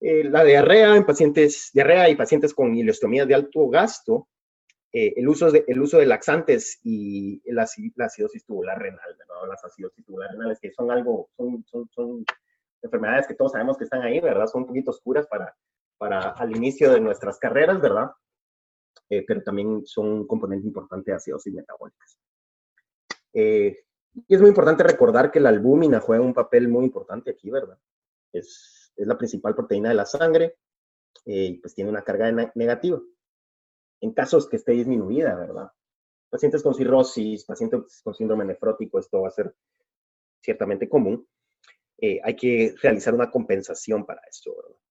[0.00, 4.26] Eh, la diarrea en pacientes, diarrea y pacientes con ileostomías de alto gasto,
[4.92, 9.46] eh, el, uso de, el uso de laxantes y la, la acidosis tubular renal, ¿no?
[9.46, 12.24] las acidosis tubular renales que son algo, son, son, son
[12.82, 14.48] enfermedades que todos sabemos que están ahí, ¿verdad?
[14.48, 15.54] Son un poquito oscuras para,
[15.98, 18.10] para al inicio de nuestras carreras, ¿verdad?
[19.08, 22.18] Eh, pero también son un componente importante de acidosis metabólicas.
[23.32, 27.50] Eh, y es muy importante recordar que la albúmina juega un papel muy importante aquí,
[27.50, 27.78] ¿verdad?
[28.32, 30.56] Es, es la principal proteína de la sangre
[31.26, 33.00] eh, y pues tiene una carga negativa.
[34.00, 35.70] En casos que esté disminuida, ¿verdad?
[36.30, 39.54] Pacientes con cirrosis, pacientes con síndrome nefrótico, esto va a ser
[40.42, 41.26] ciertamente común.
[42.00, 44.83] hay que realizar una compensación para esto, ¿verdad?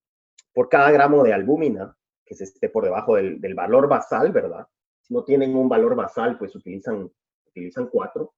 [0.53, 4.67] Por cada gramo de albúmina, que se esté por debajo del, valor basal, ¿verdad?
[5.01, 7.11] Si no tienen un valor basal, pues utilizan,
[7.47, 8.33] utilizan 4.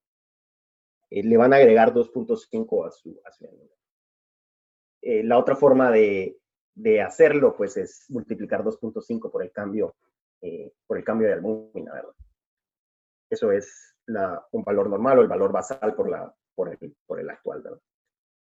[1.12, 3.46] Eh, le van a agregar 2.5 a su, a
[5.02, 6.40] eh, la otra forma de,
[7.06, 9.96] hacerlo, pues, es multiplicar 2.5 por el cambio,
[10.42, 12.14] eh, por el cambio de albúmina, ¿verdad?
[13.30, 13.96] Eso es
[14.52, 17.82] un valor normal o el valor basal por, la, por, el, por el actual, ¿verdad?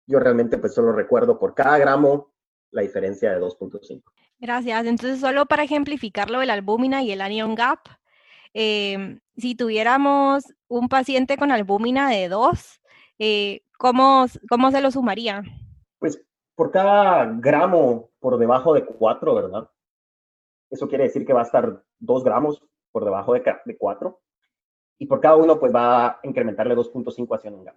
[0.06, 2.32] Yo realmente, pues, solo recuerdo por cada gramo
[2.70, 4.02] la diferencia de 2.5.
[4.38, 4.86] Gracias.
[4.86, 7.80] Entonces, solo para ejemplificarlo, el albúmina y el anion gap,
[8.54, 12.80] em, si tuviéramos un paciente con albúmina de 2,
[13.18, 15.42] eh, ¿cómo, ¿cómo se lo sumaría?
[15.98, 16.22] Pues
[16.54, 19.70] por cada gramo por debajo de 4, ¿verdad?
[20.70, 24.20] Eso quiere decir que va a estar 2 gramos por debajo de, de 4.
[24.98, 27.76] Y por cada uno, pues va a incrementarle 2.5 hacia un gap.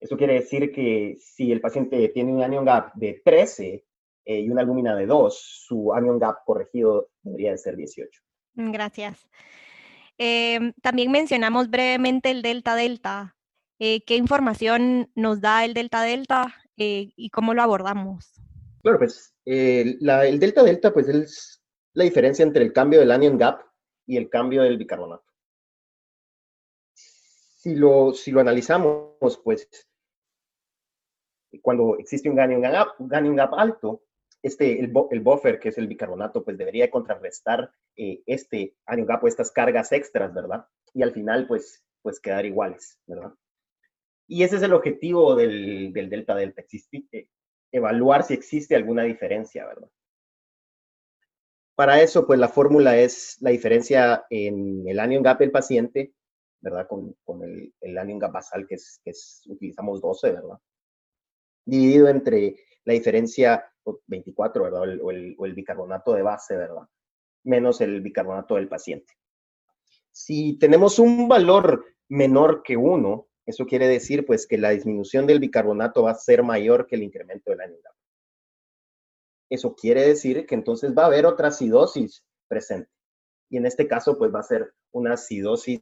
[0.00, 3.84] Eso quiere decir que si el paciente tiene un anion gap de 13,
[4.24, 8.20] eh, y una albúmina de 2, su anion gap corregido debería de ser 18.
[8.54, 9.28] Mm, gracias.
[10.18, 13.36] Em, también mencionamos brevemente el delta-delta.
[13.78, 18.34] Eh, ¿Qué información nos da el delta-delta eh, y cómo lo abordamos?
[18.82, 19.98] Claro, pues el
[20.38, 21.62] delta-delta pues es
[21.94, 23.62] la diferencia entre el cambio del anion gap
[24.06, 25.24] y el cambio del bicarbonato.
[26.94, 29.68] Si lo, si lo analizamos, pues
[31.62, 34.02] cuando existe un anion gap, un anion gap alto,
[34.42, 39.22] este, el, el, buffer, que es el bicarbonato, pues debería contrarrestar eh, este anion gap
[39.22, 40.66] o estas cargas extras, ¿verdad?
[40.94, 43.32] Y al final, pues, pues quedar iguales, ¿verdad?
[44.26, 46.64] Y ese es el objetivo del, del delta-delta,
[47.12, 47.28] eh,
[47.72, 49.88] evaluar si existe alguna diferencia, ¿verdad?
[51.74, 56.14] Para eso, pues la fórmula es la diferencia en el anion gap del paciente,
[56.60, 56.86] ¿verdad?
[56.86, 59.12] Con, con el, el, gap basal, que es, que
[59.50, 60.58] utilizamos 12, ¿verdad?
[61.64, 63.64] Dividido entre la diferencia
[64.06, 64.82] 24, ¿verdad?
[65.02, 66.88] O el, bicarbonato de base, ¿verdad?
[67.44, 69.14] Menos el bicarbonato del paciente.
[70.10, 75.40] Si tenemos un valor menor que 1, eso quiere decir pues que la disminución del
[75.40, 77.90] bicarbonato va a ser mayor que el incremento de la unidad.
[79.48, 82.90] Eso quiere decir que entonces va a haber otra acidosis presente.
[83.48, 85.80] Y en este caso pues va a ser una acidosis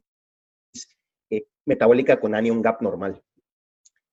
[1.29, 3.21] eh, metabólica con anion gap normal.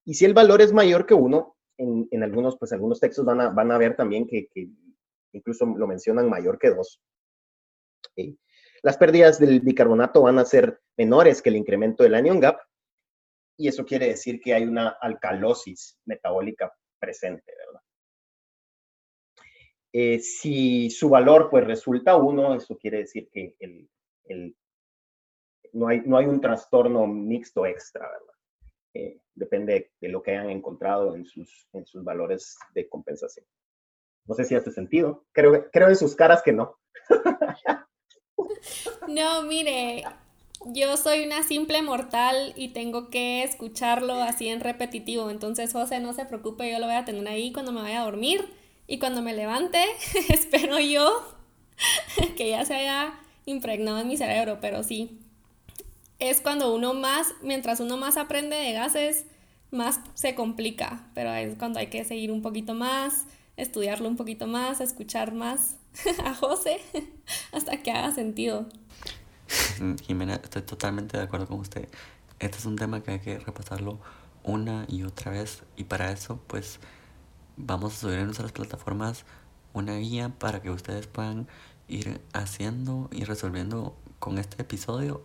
[0.04, 3.50] Y si el valor es mayor que 1, en, algunos, pues algunos textos van a,
[3.50, 4.48] van a ver también que,
[5.32, 7.02] incluso lo mencionan mayor que 2.
[8.82, 12.58] Las pérdidas del bicarbonato van a ser menores que el incremento del anion gap
[13.58, 17.80] y eso quiere decir que hay una alcalosis metabólica presente, ¿verdad?
[19.92, 24.54] Eh, si su valor pues resulta 1, eso quiere decir que el,
[25.72, 28.35] no, hay, no hay un trastorno mixto extra, ¿verdad?
[28.96, 33.44] Eh, depende de lo que hayan encontrado en sus, en sus valores de compensación.
[34.24, 35.26] No sé si hace sentido.
[35.32, 36.78] Creo, creo en sus caras que no.
[39.08, 40.04] no, mire,
[40.64, 45.28] yo soy una simple mortal y tengo que escucharlo así en repetitivo.
[45.28, 48.06] Entonces, José, no se preocupe, yo lo voy a tener ahí cuando me vaya a
[48.06, 48.48] dormir
[48.86, 49.84] y cuando me levante,
[50.30, 51.22] espero yo
[52.38, 53.12] que ya se haya
[53.44, 55.20] impregnado en mi cerebro, pero sí,
[56.18, 59.26] es cuando uno más, mientras uno más aprende de gases,
[59.70, 63.26] más se complica, pero es cuando hay que seguir un poquito más,
[63.56, 65.76] estudiarlo un poquito más, escuchar más
[66.24, 66.80] a José
[67.52, 68.66] hasta que haga sentido.
[70.04, 71.88] Jimena, estoy totalmente de acuerdo con usted.
[72.38, 74.00] Este es un tema que hay que repasarlo
[74.42, 76.78] una y otra vez y para eso pues
[77.56, 79.24] vamos a subir en nuestras plataformas
[79.72, 81.48] una guía para que ustedes puedan
[81.88, 85.24] ir haciendo y resolviendo con este episodio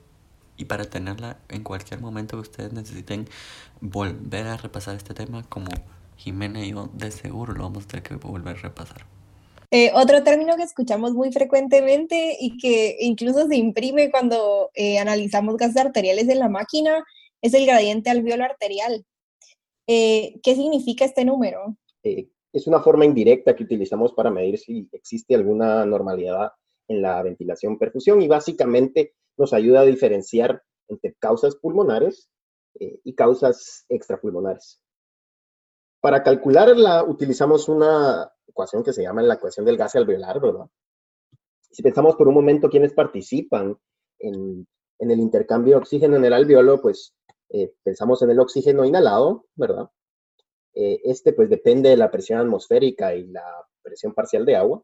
[0.61, 3.27] y para tenerla en cualquier momento que ustedes necesiten
[3.79, 5.71] volver a repasar este tema como
[6.17, 9.07] Jimena y yo de seguro lo vamos a tener que volver a repasar.
[9.71, 15.57] Eh, otro término que escuchamos muy frecuentemente y que incluso se imprime cuando eh, analizamos
[15.57, 17.03] gases arteriales en la máquina
[17.41, 19.03] es el gradiente alveolo arterial.
[19.87, 21.75] Eh, ¿Qué significa este número?
[22.03, 26.51] es una forma indirecta que utilizamos para medir si existe alguna normalidad
[26.87, 32.29] en la ventilación perfusión y básicamente nos ayuda a diferenciar entre causas pulmonares
[32.79, 34.81] y causas extrapulmonares.
[36.01, 40.65] Para calcularla utilizamos una ecuación que se llama la ecuación del gas alveolar, ¿verdad?
[41.69, 43.77] Si pensamos por un momento quiénes participan
[44.19, 44.67] en,
[44.99, 47.13] el intercambio de oxígeno en el alveolo, pues
[47.49, 49.89] eh, pensamos en el oxígeno inhalado, ¿verdad?
[50.73, 53.43] Eh, este pues depende de la presión atmosférica y la
[53.81, 54.83] presión parcial de agua.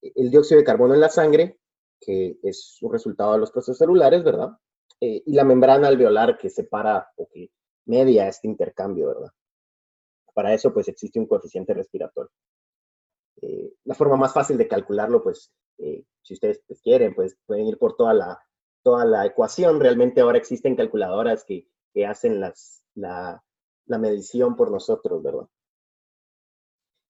[0.00, 1.58] El dióxido de carbono en la sangre,
[2.04, 4.50] que es un resultado de los procesos celulares, ¿verdad?
[5.00, 7.50] Eh, y la membrana alveolar que separa o que
[7.86, 9.30] media este intercambio, ¿verdad?
[10.34, 12.30] Para eso, pues existe un coeficiente respiratorio.
[13.40, 17.66] Eh, la forma más fácil de calcularlo, pues, eh, si ustedes pues, quieren, pues pueden
[17.66, 18.38] ir por toda la,
[18.82, 19.80] toda la ecuación.
[19.80, 23.42] Realmente ahora existen calculadoras que, que hacen las, la,
[23.86, 25.48] la medición por nosotros, ¿verdad?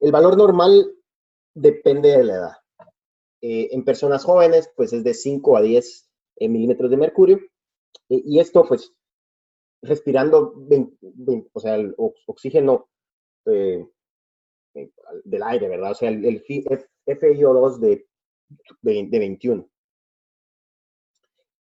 [0.01, 0.97] El valor normal
[1.55, 2.62] depende de la edad.
[3.43, 6.09] Eh, en personas jóvenes, pues es de 5 a 10
[6.41, 7.41] milímetros de mercurio.
[8.09, 8.95] y esto, pues,
[9.83, 10.55] respirando,
[11.53, 11.95] o sea, el
[12.27, 12.89] oxígeno
[13.47, 13.85] eh,
[14.75, 14.91] eh,
[15.25, 15.91] del aire, ¿verdad?
[15.91, 18.07] O sea, el, el FiO2 de,
[18.81, 19.69] de, 21.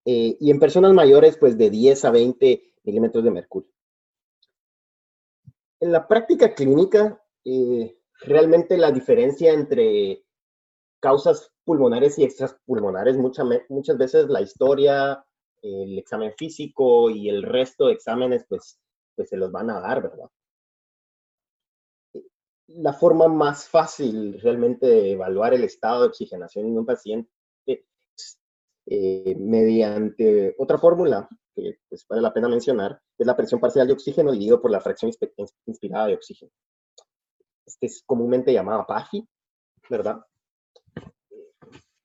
[0.04, 3.70] Eh, y en personas mayores, pues de 10 a 20 milímetros de mercurio.
[5.80, 7.24] En la práctica clínica,
[8.20, 10.24] realmente la diferencia entre
[11.00, 15.24] causas pulmonares y extrapulmonares, muchas, muchas veces la historia,
[15.62, 18.80] el examen físico y el resto de exámenes, pues,
[19.14, 20.28] pues se los van a dar, ¿verdad?
[22.66, 27.30] la forma más fácil realmente de evaluar el estado de oxigenación en un paciente
[28.86, 33.92] eh, mediante otra fórmula que pues, vale la pena mencionar, es la presión parcial de
[33.92, 35.12] oxígeno dividido por la fracción
[35.66, 36.50] inspirada de oxígeno.
[37.64, 39.28] Este es comúnmente llamado PAGI,
[39.88, 40.20] ¿verdad?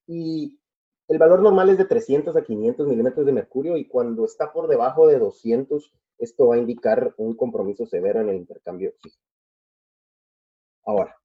[0.07, 0.59] Y
[1.07, 4.67] el valor normal es de 300 a 500 milímetros de mercurio y cuando está por
[4.67, 9.23] debajo de 200, esto va a indicar un compromiso severo en el intercambio oxígeno.
[10.85, 11.17] Ahora,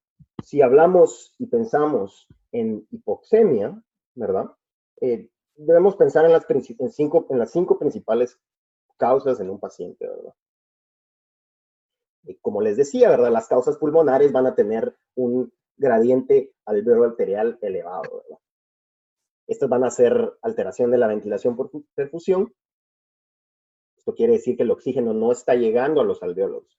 [0.42, 3.82] si hablamos y pensamos en hipoxemia,
[4.14, 4.46] ¿verdad?
[5.00, 6.46] Eh, debemos pensar en las,
[6.90, 8.38] cinco, en las cinco principales
[8.96, 10.34] causas en un paciente, ¿verdad?
[12.42, 13.30] como les decía, ¿verdad?
[13.30, 18.38] Las causas pulmonares van a tener un gradiente alveolo arterial elevado, ¿verdad?
[19.50, 22.54] Estas van a ser alteración de la ventilación por perfusión.
[23.96, 26.78] Esto quiere decir que el oxígeno no está llegando a los alveolos,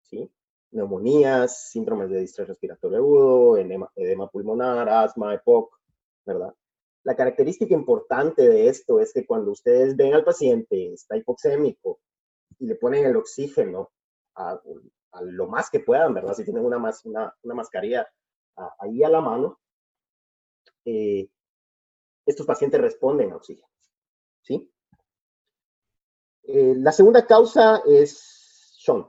[0.00, 0.32] ¿sí?
[0.70, 5.78] neumonías, síndromes de distrés respiratorio agudo, edema, pulmonar, asma, EPOC,
[6.24, 6.54] ¿verdad?
[7.02, 12.00] La característica importante de esto es que cuando ustedes ven al paciente, está hipoxémico,
[12.58, 13.90] y le ponen el oxígeno
[14.36, 14.58] a,
[15.20, 16.32] lo más que puedan, ¿verdad?
[16.32, 18.08] Si tienen una, una, una mascarilla
[18.78, 19.58] ahí a la mano,
[20.86, 21.28] eh,
[22.26, 23.68] estos pacientes responden a oxígeno,
[24.42, 24.70] ¿sí?
[26.42, 29.08] Eh, la segunda causa es shunt.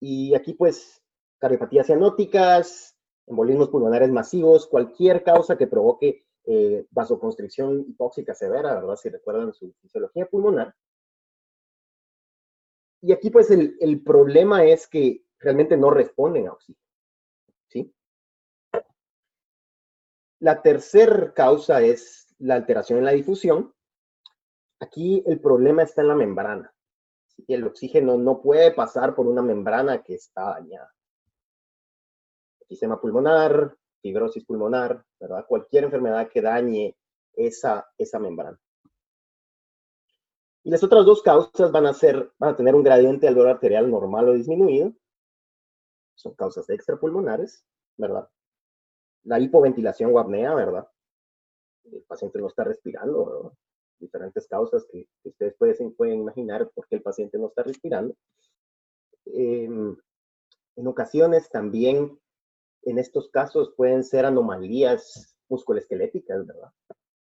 [0.00, 1.02] Y aquí, pues,
[1.38, 2.96] cardiopatías cianóticas,
[3.26, 8.96] embolismos pulmonares masivos, cualquier causa que provoque eh, vasoconstricción hipóxica severa, ¿verdad?
[8.96, 10.74] Si recuerdan su fisiología pulmonar.
[13.02, 16.84] Y aquí, pues, el, el problema es que realmente no responden a oxígeno.
[17.68, 17.92] ¿Sí?
[20.40, 23.74] La tercera causa es la alteración en la difusión.
[24.80, 26.72] Aquí el problema está en la membrana
[27.46, 30.92] el oxígeno no puede pasar por una membrana que está dañada.
[32.68, 35.46] Sistema pulmonar, fibrosis pulmonar, ¿verdad?
[35.46, 36.96] Cualquier enfermedad que dañe
[37.34, 38.60] esa, esa membrana.
[40.64, 43.90] Y las otras dos causas van a, ser, van a tener un gradiente alveolar arterial
[43.90, 44.92] normal o disminuido.
[46.14, 47.64] Son causas extrapulmonares,
[47.96, 48.28] ¿verdad?
[49.22, 50.86] La hipoventilación o apnea, ¿verdad?
[51.84, 53.52] El paciente no está respirando, ¿verdad?
[54.00, 58.14] diferentes causas que, ustedes pueden, pueden, imaginar por qué el paciente no está respirando.
[59.26, 59.96] Em,
[60.76, 62.18] en ocasiones también,
[62.82, 66.70] en estos casos, pueden ser anomalías musculoesqueléticas, ¿verdad?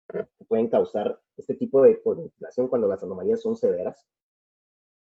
[0.09, 4.07] que pueden causar este tipo de hipoventilación cuando las anomalías son severas.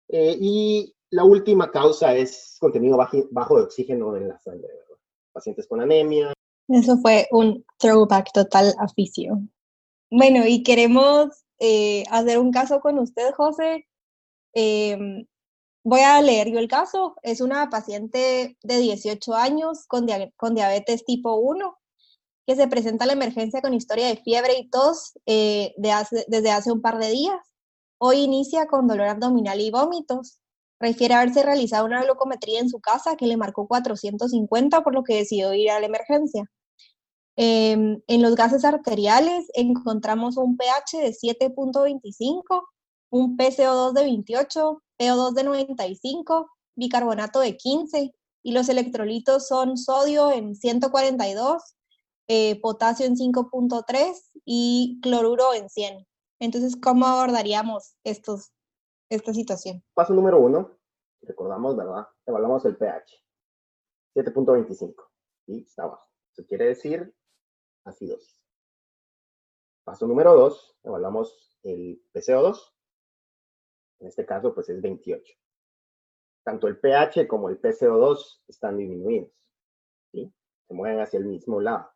[0.07, 4.69] Eh, y la última causa es contenido bajo, de oxígeno en la sangre,
[5.33, 6.33] Pacientes con anemia.
[6.67, 8.87] Eso fue un throwback total a.
[10.09, 13.87] Bueno, y queremos eh, hacer un caso con usted, José.
[14.53, 15.25] Em,
[15.83, 17.15] voy a leer yo el caso.
[17.23, 20.07] Es una paciente de 18 años con,
[20.37, 21.77] con diabetes tipo 1
[22.47, 26.71] que se presenta a la emergencia con historia de fiebre y tos eh, desde hace
[26.71, 27.39] un par de días.
[27.97, 30.39] Hoy inicia con dolor abdominal y vómitos.
[30.79, 35.15] Refiere haberse realizado una glucometría en su casa que le marcó 450, por lo que
[35.15, 36.49] decidió ir a la emergencia.
[37.37, 42.63] Em, en los gases arteriales encontramos un pH de 7.25,
[43.09, 48.13] un PCO2 de 28, PO2 de 95, bicarbonato de 15
[48.43, 51.61] y los electrolitos son sodio en 142,
[52.27, 56.05] eh, potasio en 5.3 y cloruro en 100.
[56.39, 58.51] Entonces, ¿cómo abordaríamos estos,
[59.09, 59.83] esta situación?
[59.93, 60.77] Paso número uno,
[61.21, 62.07] recordamos, ¿verdad?
[62.25, 63.23] Evaluamos el pH,
[64.15, 64.95] 7.25,
[65.47, 66.07] y está abajo.
[66.31, 67.15] Eso quiere decir
[67.85, 68.41] acidosis.
[69.83, 72.75] Paso número dos, evaluamos el PCO2,
[73.99, 75.33] en este caso, pues es 28.
[76.43, 79.31] Tanto el pH como el PCO2 están disminuidos,
[80.11, 80.33] ¿sí?
[80.67, 81.89] Se mueven hacia el mismo lado.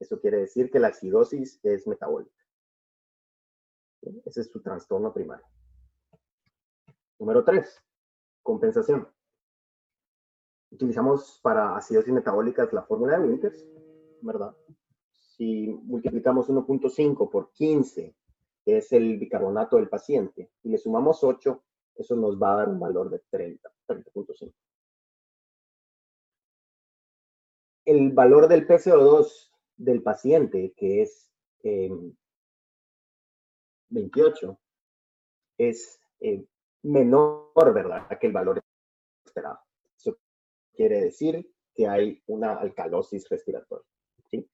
[0.00, 2.34] Eso quiere decir que la acidosis es metabólica.
[4.24, 5.46] Ese es su trastorno primario.
[7.18, 7.84] Número 3.
[8.42, 9.08] Compensación.
[10.70, 13.66] Utilizamos para acidosis metabólicas la fórmula de Winters,
[14.20, 14.54] ¿verdad?
[15.12, 18.14] Si multiplicamos 1.5 por 15,
[18.64, 21.64] que es el bicarbonato del paciente, y le sumamos 8,
[21.96, 24.52] eso nos va a dar un valor de 30, 30.5.
[27.86, 31.32] El valor del PCO2 del paciente, que es
[33.88, 34.56] 28, em,
[35.56, 36.46] es eh,
[36.82, 38.60] menor, ¿verdad?, que el valor
[39.24, 39.60] esperado.
[39.96, 40.18] Eso
[40.72, 43.86] quiere decir que hay una alcalosis respiratoria.
[44.30, 44.48] ¿sí?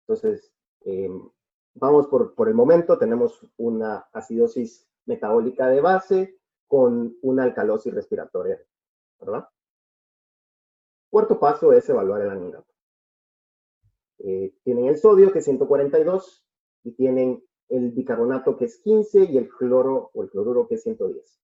[0.00, 1.30] entonces, em,
[1.74, 8.60] vamos por, por el momento, tenemos una acidosis metabólica de base con una alcalosis respiratoria,
[9.18, 9.48] ¿verdad?
[11.10, 12.68] Cuarto paso es evaluar el anidato.
[14.18, 16.44] Eh, tienen el sodio, que es 142,
[16.84, 20.82] y tienen el bicarbonato, que es 15, y el cloro o el cloruro, que es
[20.82, 21.40] 110.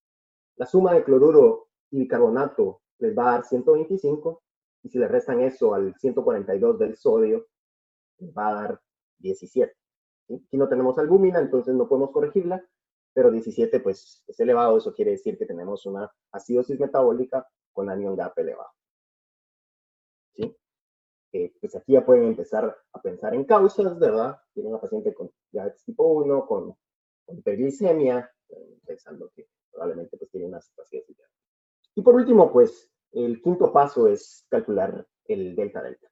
[0.57, 4.43] La suma de cloruro y bicarbonato les va a dar 125,
[4.83, 7.47] y si le restan eso al 142 del sodio,
[8.19, 8.81] les va a dar
[9.19, 9.75] 17.
[10.31, 12.65] Aquí no tenemos albúmina, entonces no podemos corregirla,
[13.13, 18.17] pero 17 pues es elevado, eso quiere decir que tenemos una acidosis metabólica con anion
[18.17, 18.71] gap elevado
[21.61, 24.41] pues aquí ya pueden empezar a pensar en causas, ¿verdad?
[24.53, 26.77] Tienen una paciente con diabetes tipo 1, con,
[27.27, 31.17] hiperglicemia, eh, pensando que probablemente pues tiene una situación así.
[31.97, 36.09] Y por último, pues el quinto paso es calcular el delta delta.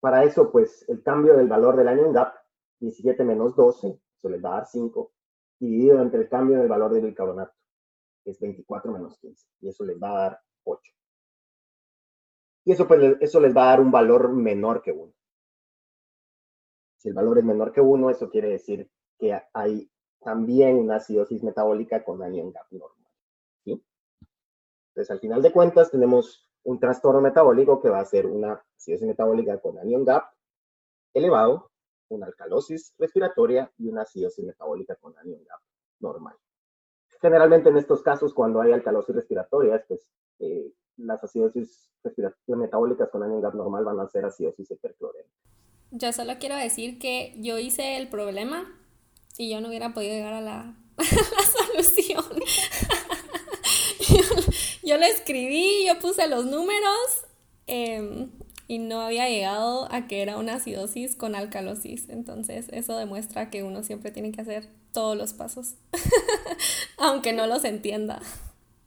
[0.00, 2.34] Para eso, pues el cambio del valor del anion gap,
[2.80, 5.12] 17 menos 12, eso les va a dar 5,
[5.58, 7.54] dividido entre el cambio del valor del bicarbonato,
[8.22, 10.92] que es 24 menos 15, y eso les va a dar 8.
[12.64, 15.12] Y eso, pues, eso les va a dar un valor menor que 1.
[16.96, 19.90] Si el valor es menor que 1, eso quiere decir que hay
[20.20, 23.12] también una acidosis metabólica con anion gap normal.
[23.62, 23.84] ¿sí?
[24.88, 29.06] Entonces, al final de cuentas, tenemos un trastorno metabólico que va a ser una acidosis
[29.06, 30.24] metabólica con anion gap
[31.12, 31.70] elevado,
[32.08, 35.60] una alcalosis respiratoria y una acidosis metabólica con anion gap
[36.00, 36.36] normal.
[37.20, 41.90] Generalmente en estos casos, cuando hay alcalosis respiratoria, pues eh, las acidosis
[42.46, 45.30] metabólicas con anion gap normal van a ser acidosis hiperclorémica.
[45.90, 48.66] Yo solo quiero decir que yo hice el problema
[49.38, 50.76] y yo no hubiera podido llegar a la,
[51.68, 52.24] solución.
[54.84, 57.26] yo, lo escribí, yo puse los números
[57.66, 58.30] em,
[58.68, 62.08] y no había llegado a que era una acidosis con alcalosis.
[62.08, 65.74] Entonces eso demuestra que uno siempre tiene que hacer todos los pasos,
[66.98, 68.20] aunque no los entienda.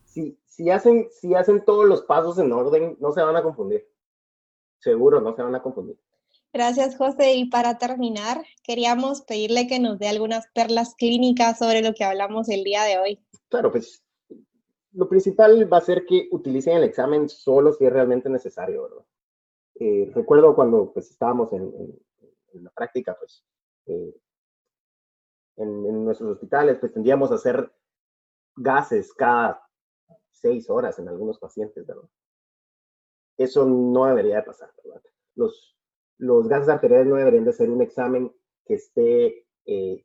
[0.06, 3.88] Sí, si hacen, si hacen todos los pasos en orden, no se van a confundir.
[4.80, 6.00] Seguro, no se van a confundir.
[6.52, 7.36] Gracias, José.
[7.36, 12.50] Y para terminar, queríamos pedirle que nos dé algunas perlas clínicas sobre lo que hablamos
[12.50, 13.24] el día de hoy.
[13.50, 14.04] Claro, pues
[14.94, 19.06] lo principal va a ser que utilicen el examen solo si es realmente necesario, ¿verdad?
[19.76, 21.72] Eh, recuerdo cuando pues estábamos en,
[22.54, 23.46] la práctica, pues
[23.86, 24.16] eh,
[25.58, 27.72] en, en, nuestros hospitales, pues tendríamos a hacer
[28.56, 29.67] gases cada
[30.40, 32.10] seis horas en algunos pacientes, ¿verdad?
[33.38, 35.02] Eso no debería de pasar, ¿verdad?
[35.36, 35.76] Los,
[36.48, 38.34] gases arteriales no deberían de ser un examen
[38.66, 40.04] que esté, eh,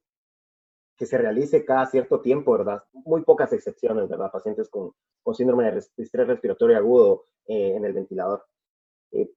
[0.96, 2.84] que se realice cada cierto tiempo, ¿verdad?
[2.92, 4.30] Muy pocas excepciones, ¿verdad?
[4.30, 8.44] Pacientes con, con síndrome de estrés respiratorio agudo eh, en el ventilador.
[9.12, 9.30] Eh,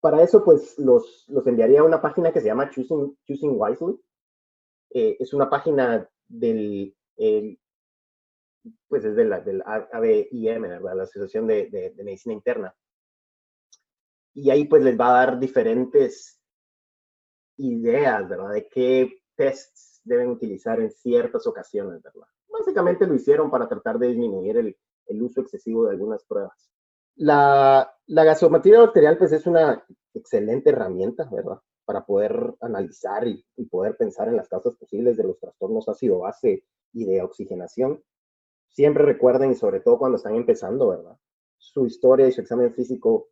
[0.00, 4.00] para eso, pues, los, los enviaría a una página que se llama Choosing, Choosing Wisely.
[4.90, 6.96] es una página del,
[8.88, 10.96] pues es de la, del ABIM, ¿verdad?
[10.96, 12.74] La Asociación de, de, de Medicina Interna
[14.36, 16.38] y ahí pues les va a dar diferentes
[17.56, 18.52] ideas, ¿verdad?
[18.52, 22.28] De qué tests deben utilizar en ciertas ocasiones, ¿verdad?
[22.46, 26.70] Básicamente lo hicieron para tratar de disminuir el, el uso excesivo de algunas pruebas.
[27.14, 31.58] La, la gasometría arterial pues es una excelente herramienta, ¿verdad?
[31.86, 36.62] Para poder analizar y, y poder pensar en las causas posibles de los trastornos ácido-base
[36.92, 38.02] y de oxigenación.
[38.76, 41.16] Siempre recuerden, y sobre todo cuando están empezando, ¿verdad?
[41.56, 43.30] Su historia y su examen físico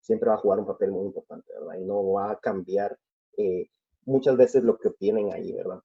[0.00, 1.76] siempre va a jugar un papel muy importante, ¿verdad?
[1.78, 2.98] Y no va a cambiar
[3.36, 3.68] eh,
[4.04, 5.80] muchas veces lo que obtienen ahí, ¿verdad?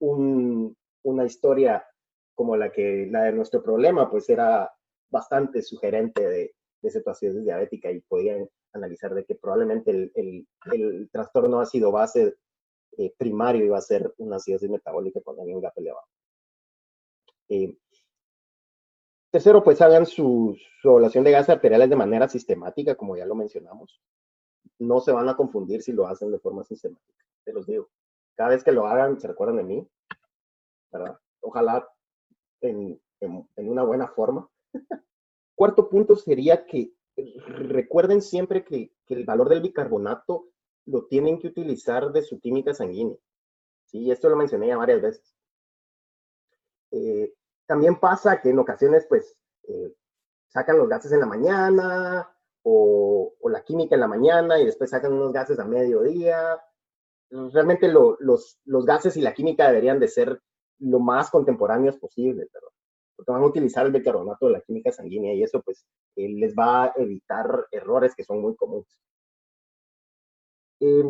[0.00, 1.82] una historia
[2.34, 4.70] como la que la de nuestro problema, pues era
[5.08, 11.08] bastante sugerente de, de situaciones diabética y podían analizar de que probablemente el, el, el
[11.10, 12.34] trastorno base
[12.98, 16.06] eh, primario iba a ser una acidosis metabólica cuando un gap elevado.
[17.48, 17.74] Eh,
[19.34, 23.34] Tercero, pues hagan su, su, evaluación de gases arteriales de manera sistemática, como ya lo
[23.34, 24.00] mencionamos.
[24.78, 27.90] No se van a confundir si lo hacen de forma sistemática, te los digo.
[28.36, 29.88] Cada vez que lo hagan, se recuerdan de mí,
[30.92, 31.18] ¿verdad?
[31.40, 31.84] Ojalá
[32.60, 33.00] en,
[33.56, 34.48] una buena forma.
[35.56, 40.46] Cuarto punto sería que recuerden siempre que, que, el valor del bicarbonato
[40.86, 43.18] lo tienen que utilizar de su química sanguínea.
[43.86, 45.36] Sí, esto lo mencioné ya varias veces.
[46.92, 47.34] Eh,
[47.66, 49.36] también pasa que en ocasiones, pues,
[49.68, 49.94] eh,
[50.48, 52.30] sacan los gases en la mañana
[52.62, 56.60] o, la química en la mañana y después sacan unos gases a mediodía.
[57.30, 60.40] Realmente lo, los, los gases y la química deberían de ser
[60.78, 62.68] lo más contemporáneos posible, ¿verdad?
[63.16, 65.86] Porque van a utilizar el bicarbonato de la química sanguínea y eso, pues,
[66.16, 69.00] eh, les va a evitar errores que son muy comunes.
[70.80, 71.04] Eh,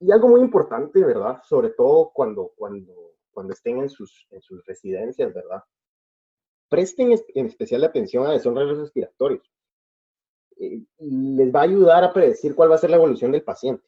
[0.00, 1.40] y algo muy importante, ¿verdad?
[1.44, 5.62] Sobre todo cuando, cuando cuando estén en sus, en sus residencias, ¿verdad?
[6.68, 9.50] Presten en especial atención a desórdenes respiratorios.
[10.58, 13.84] Eh, les va a ayudar a predecir cuál va a ser la evolución del paciente.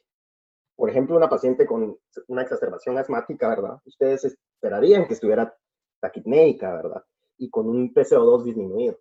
[0.76, 3.80] Por ejemplo, una paciente con una exacerbación asmática, ¿verdad?
[3.84, 5.56] Ustedes esperarían que estuviera
[6.00, 7.04] taquipneica, ¿verdad?
[7.38, 8.98] Y con un PCO2 disminuido.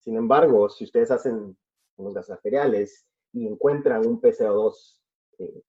[0.00, 1.56] Sin embargo, si ustedes hacen
[1.96, 5.00] unos gases arteriales y encuentran un PCO2
[5.38, 5.62] eh,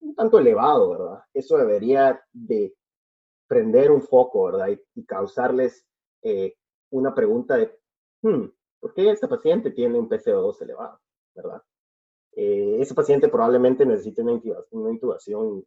[0.00, 1.24] un tanto elevado, ¿verdad?
[1.32, 2.74] Eso debería de
[3.52, 4.68] prender un foco, ¿verdad?
[4.68, 5.86] Y, y causarles
[6.22, 6.56] eh,
[6.90, 7.70] una pregunta de,
[8.22, 8.46] hmm,
[8.80, 10.98] ¿por qué este paciente tiene un PCO2 elevado,
[11.34, 11.62] ¿verdad?
[12.34, 15.66] Eh, ese paciente probablemente necesite una intubación, una intubación,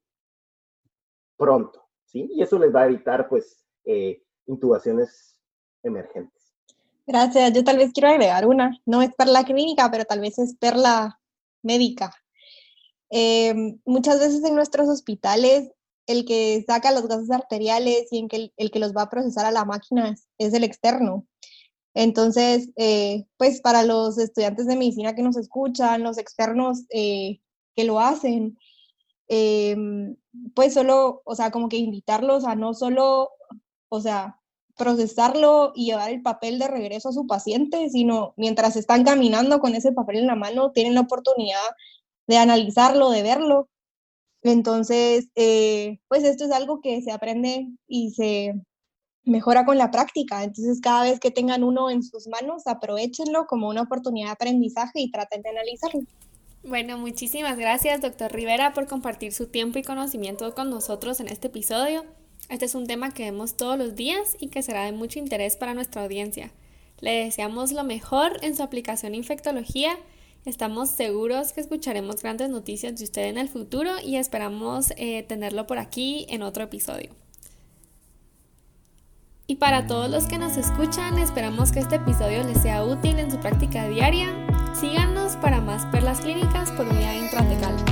[1.38, 2.28] pronto, ¿sí?
[2.32, 5.40] Y eso les va a evitar, pues, eh, intubaciones
[5.84, 6.56] emergentes.
[7.06, 7.54] Gracias.
[7.54, 8.82] Yo tal vez quiero agregar una.
[8.88, 11.20] No es perla clínica, pero tal vez es perla
[11.62, 12.16] médica.
[13.12, 15.75] Eh, muchas veces en nuestros hospitales
[16.08, 19.10] el que saca los gases arteriales y en que el, el, que los va a
[19.10, 21.26] procesar a la máquina es, es el externo.
[21.96, 27.40] Entonces, eh, pues para los estudiantes de medicina que nos escuchan, los externos eh,
[27.76, 28.58] que lo hacen,
[29.30, 29.76] eh,
[30.54, 33.32] pues solo, o sea, como que invitarlos a no solo,
[33.90, 34.42] o sea,
[34.78, 39.74] procesarlo y llevar el papel de regreso a su paciente, sino mientras están caminando con
[39.74, 41.60] ese papel en la mano, tienen la oportunidad
[42.28, 43.70] de analizarlo, de verlo
[44.52, 48.54] entonces, eh, pues esto es algo que se aprende y se
[49.24, 50.44] mejora con la práctica.
[50.44, 55.00] Entonces, cada vez que tengan uno en sus manos, aprovechenlo como una oportunidad de aprendizaje
[55.02, 56.02] y traten de analizarlo.
[56.64, 61.48] Bueno, muchísimas gracias, doctor Rivera, por compartir su tiempo y conocimiento con nosotros en este
[61.48, 62.06] episodio.
[62.50, 65.58] Este es un tema que vemos todos los días y que será de mucho interés
[65.58, 66.52] para nuestra audiencia.
[67.00, 69.98] Le deseamos lo mejor en su aplicación infectología
[70.46, 75.66] Estamos seguros que escucharemos grandes noticias de usted en el futuro y esperamos eh, tenerlo
[75.66, 77.16] por aquí en otro episodio.
[79.48, 83.32] Y para todos los que nos escuchan, esperamos que este episodio les sea útil en
[83.32, 84.28] su práctica diaria.
[84.80, 87.85] Síganos para más perlas clínicas por unidad intratecal.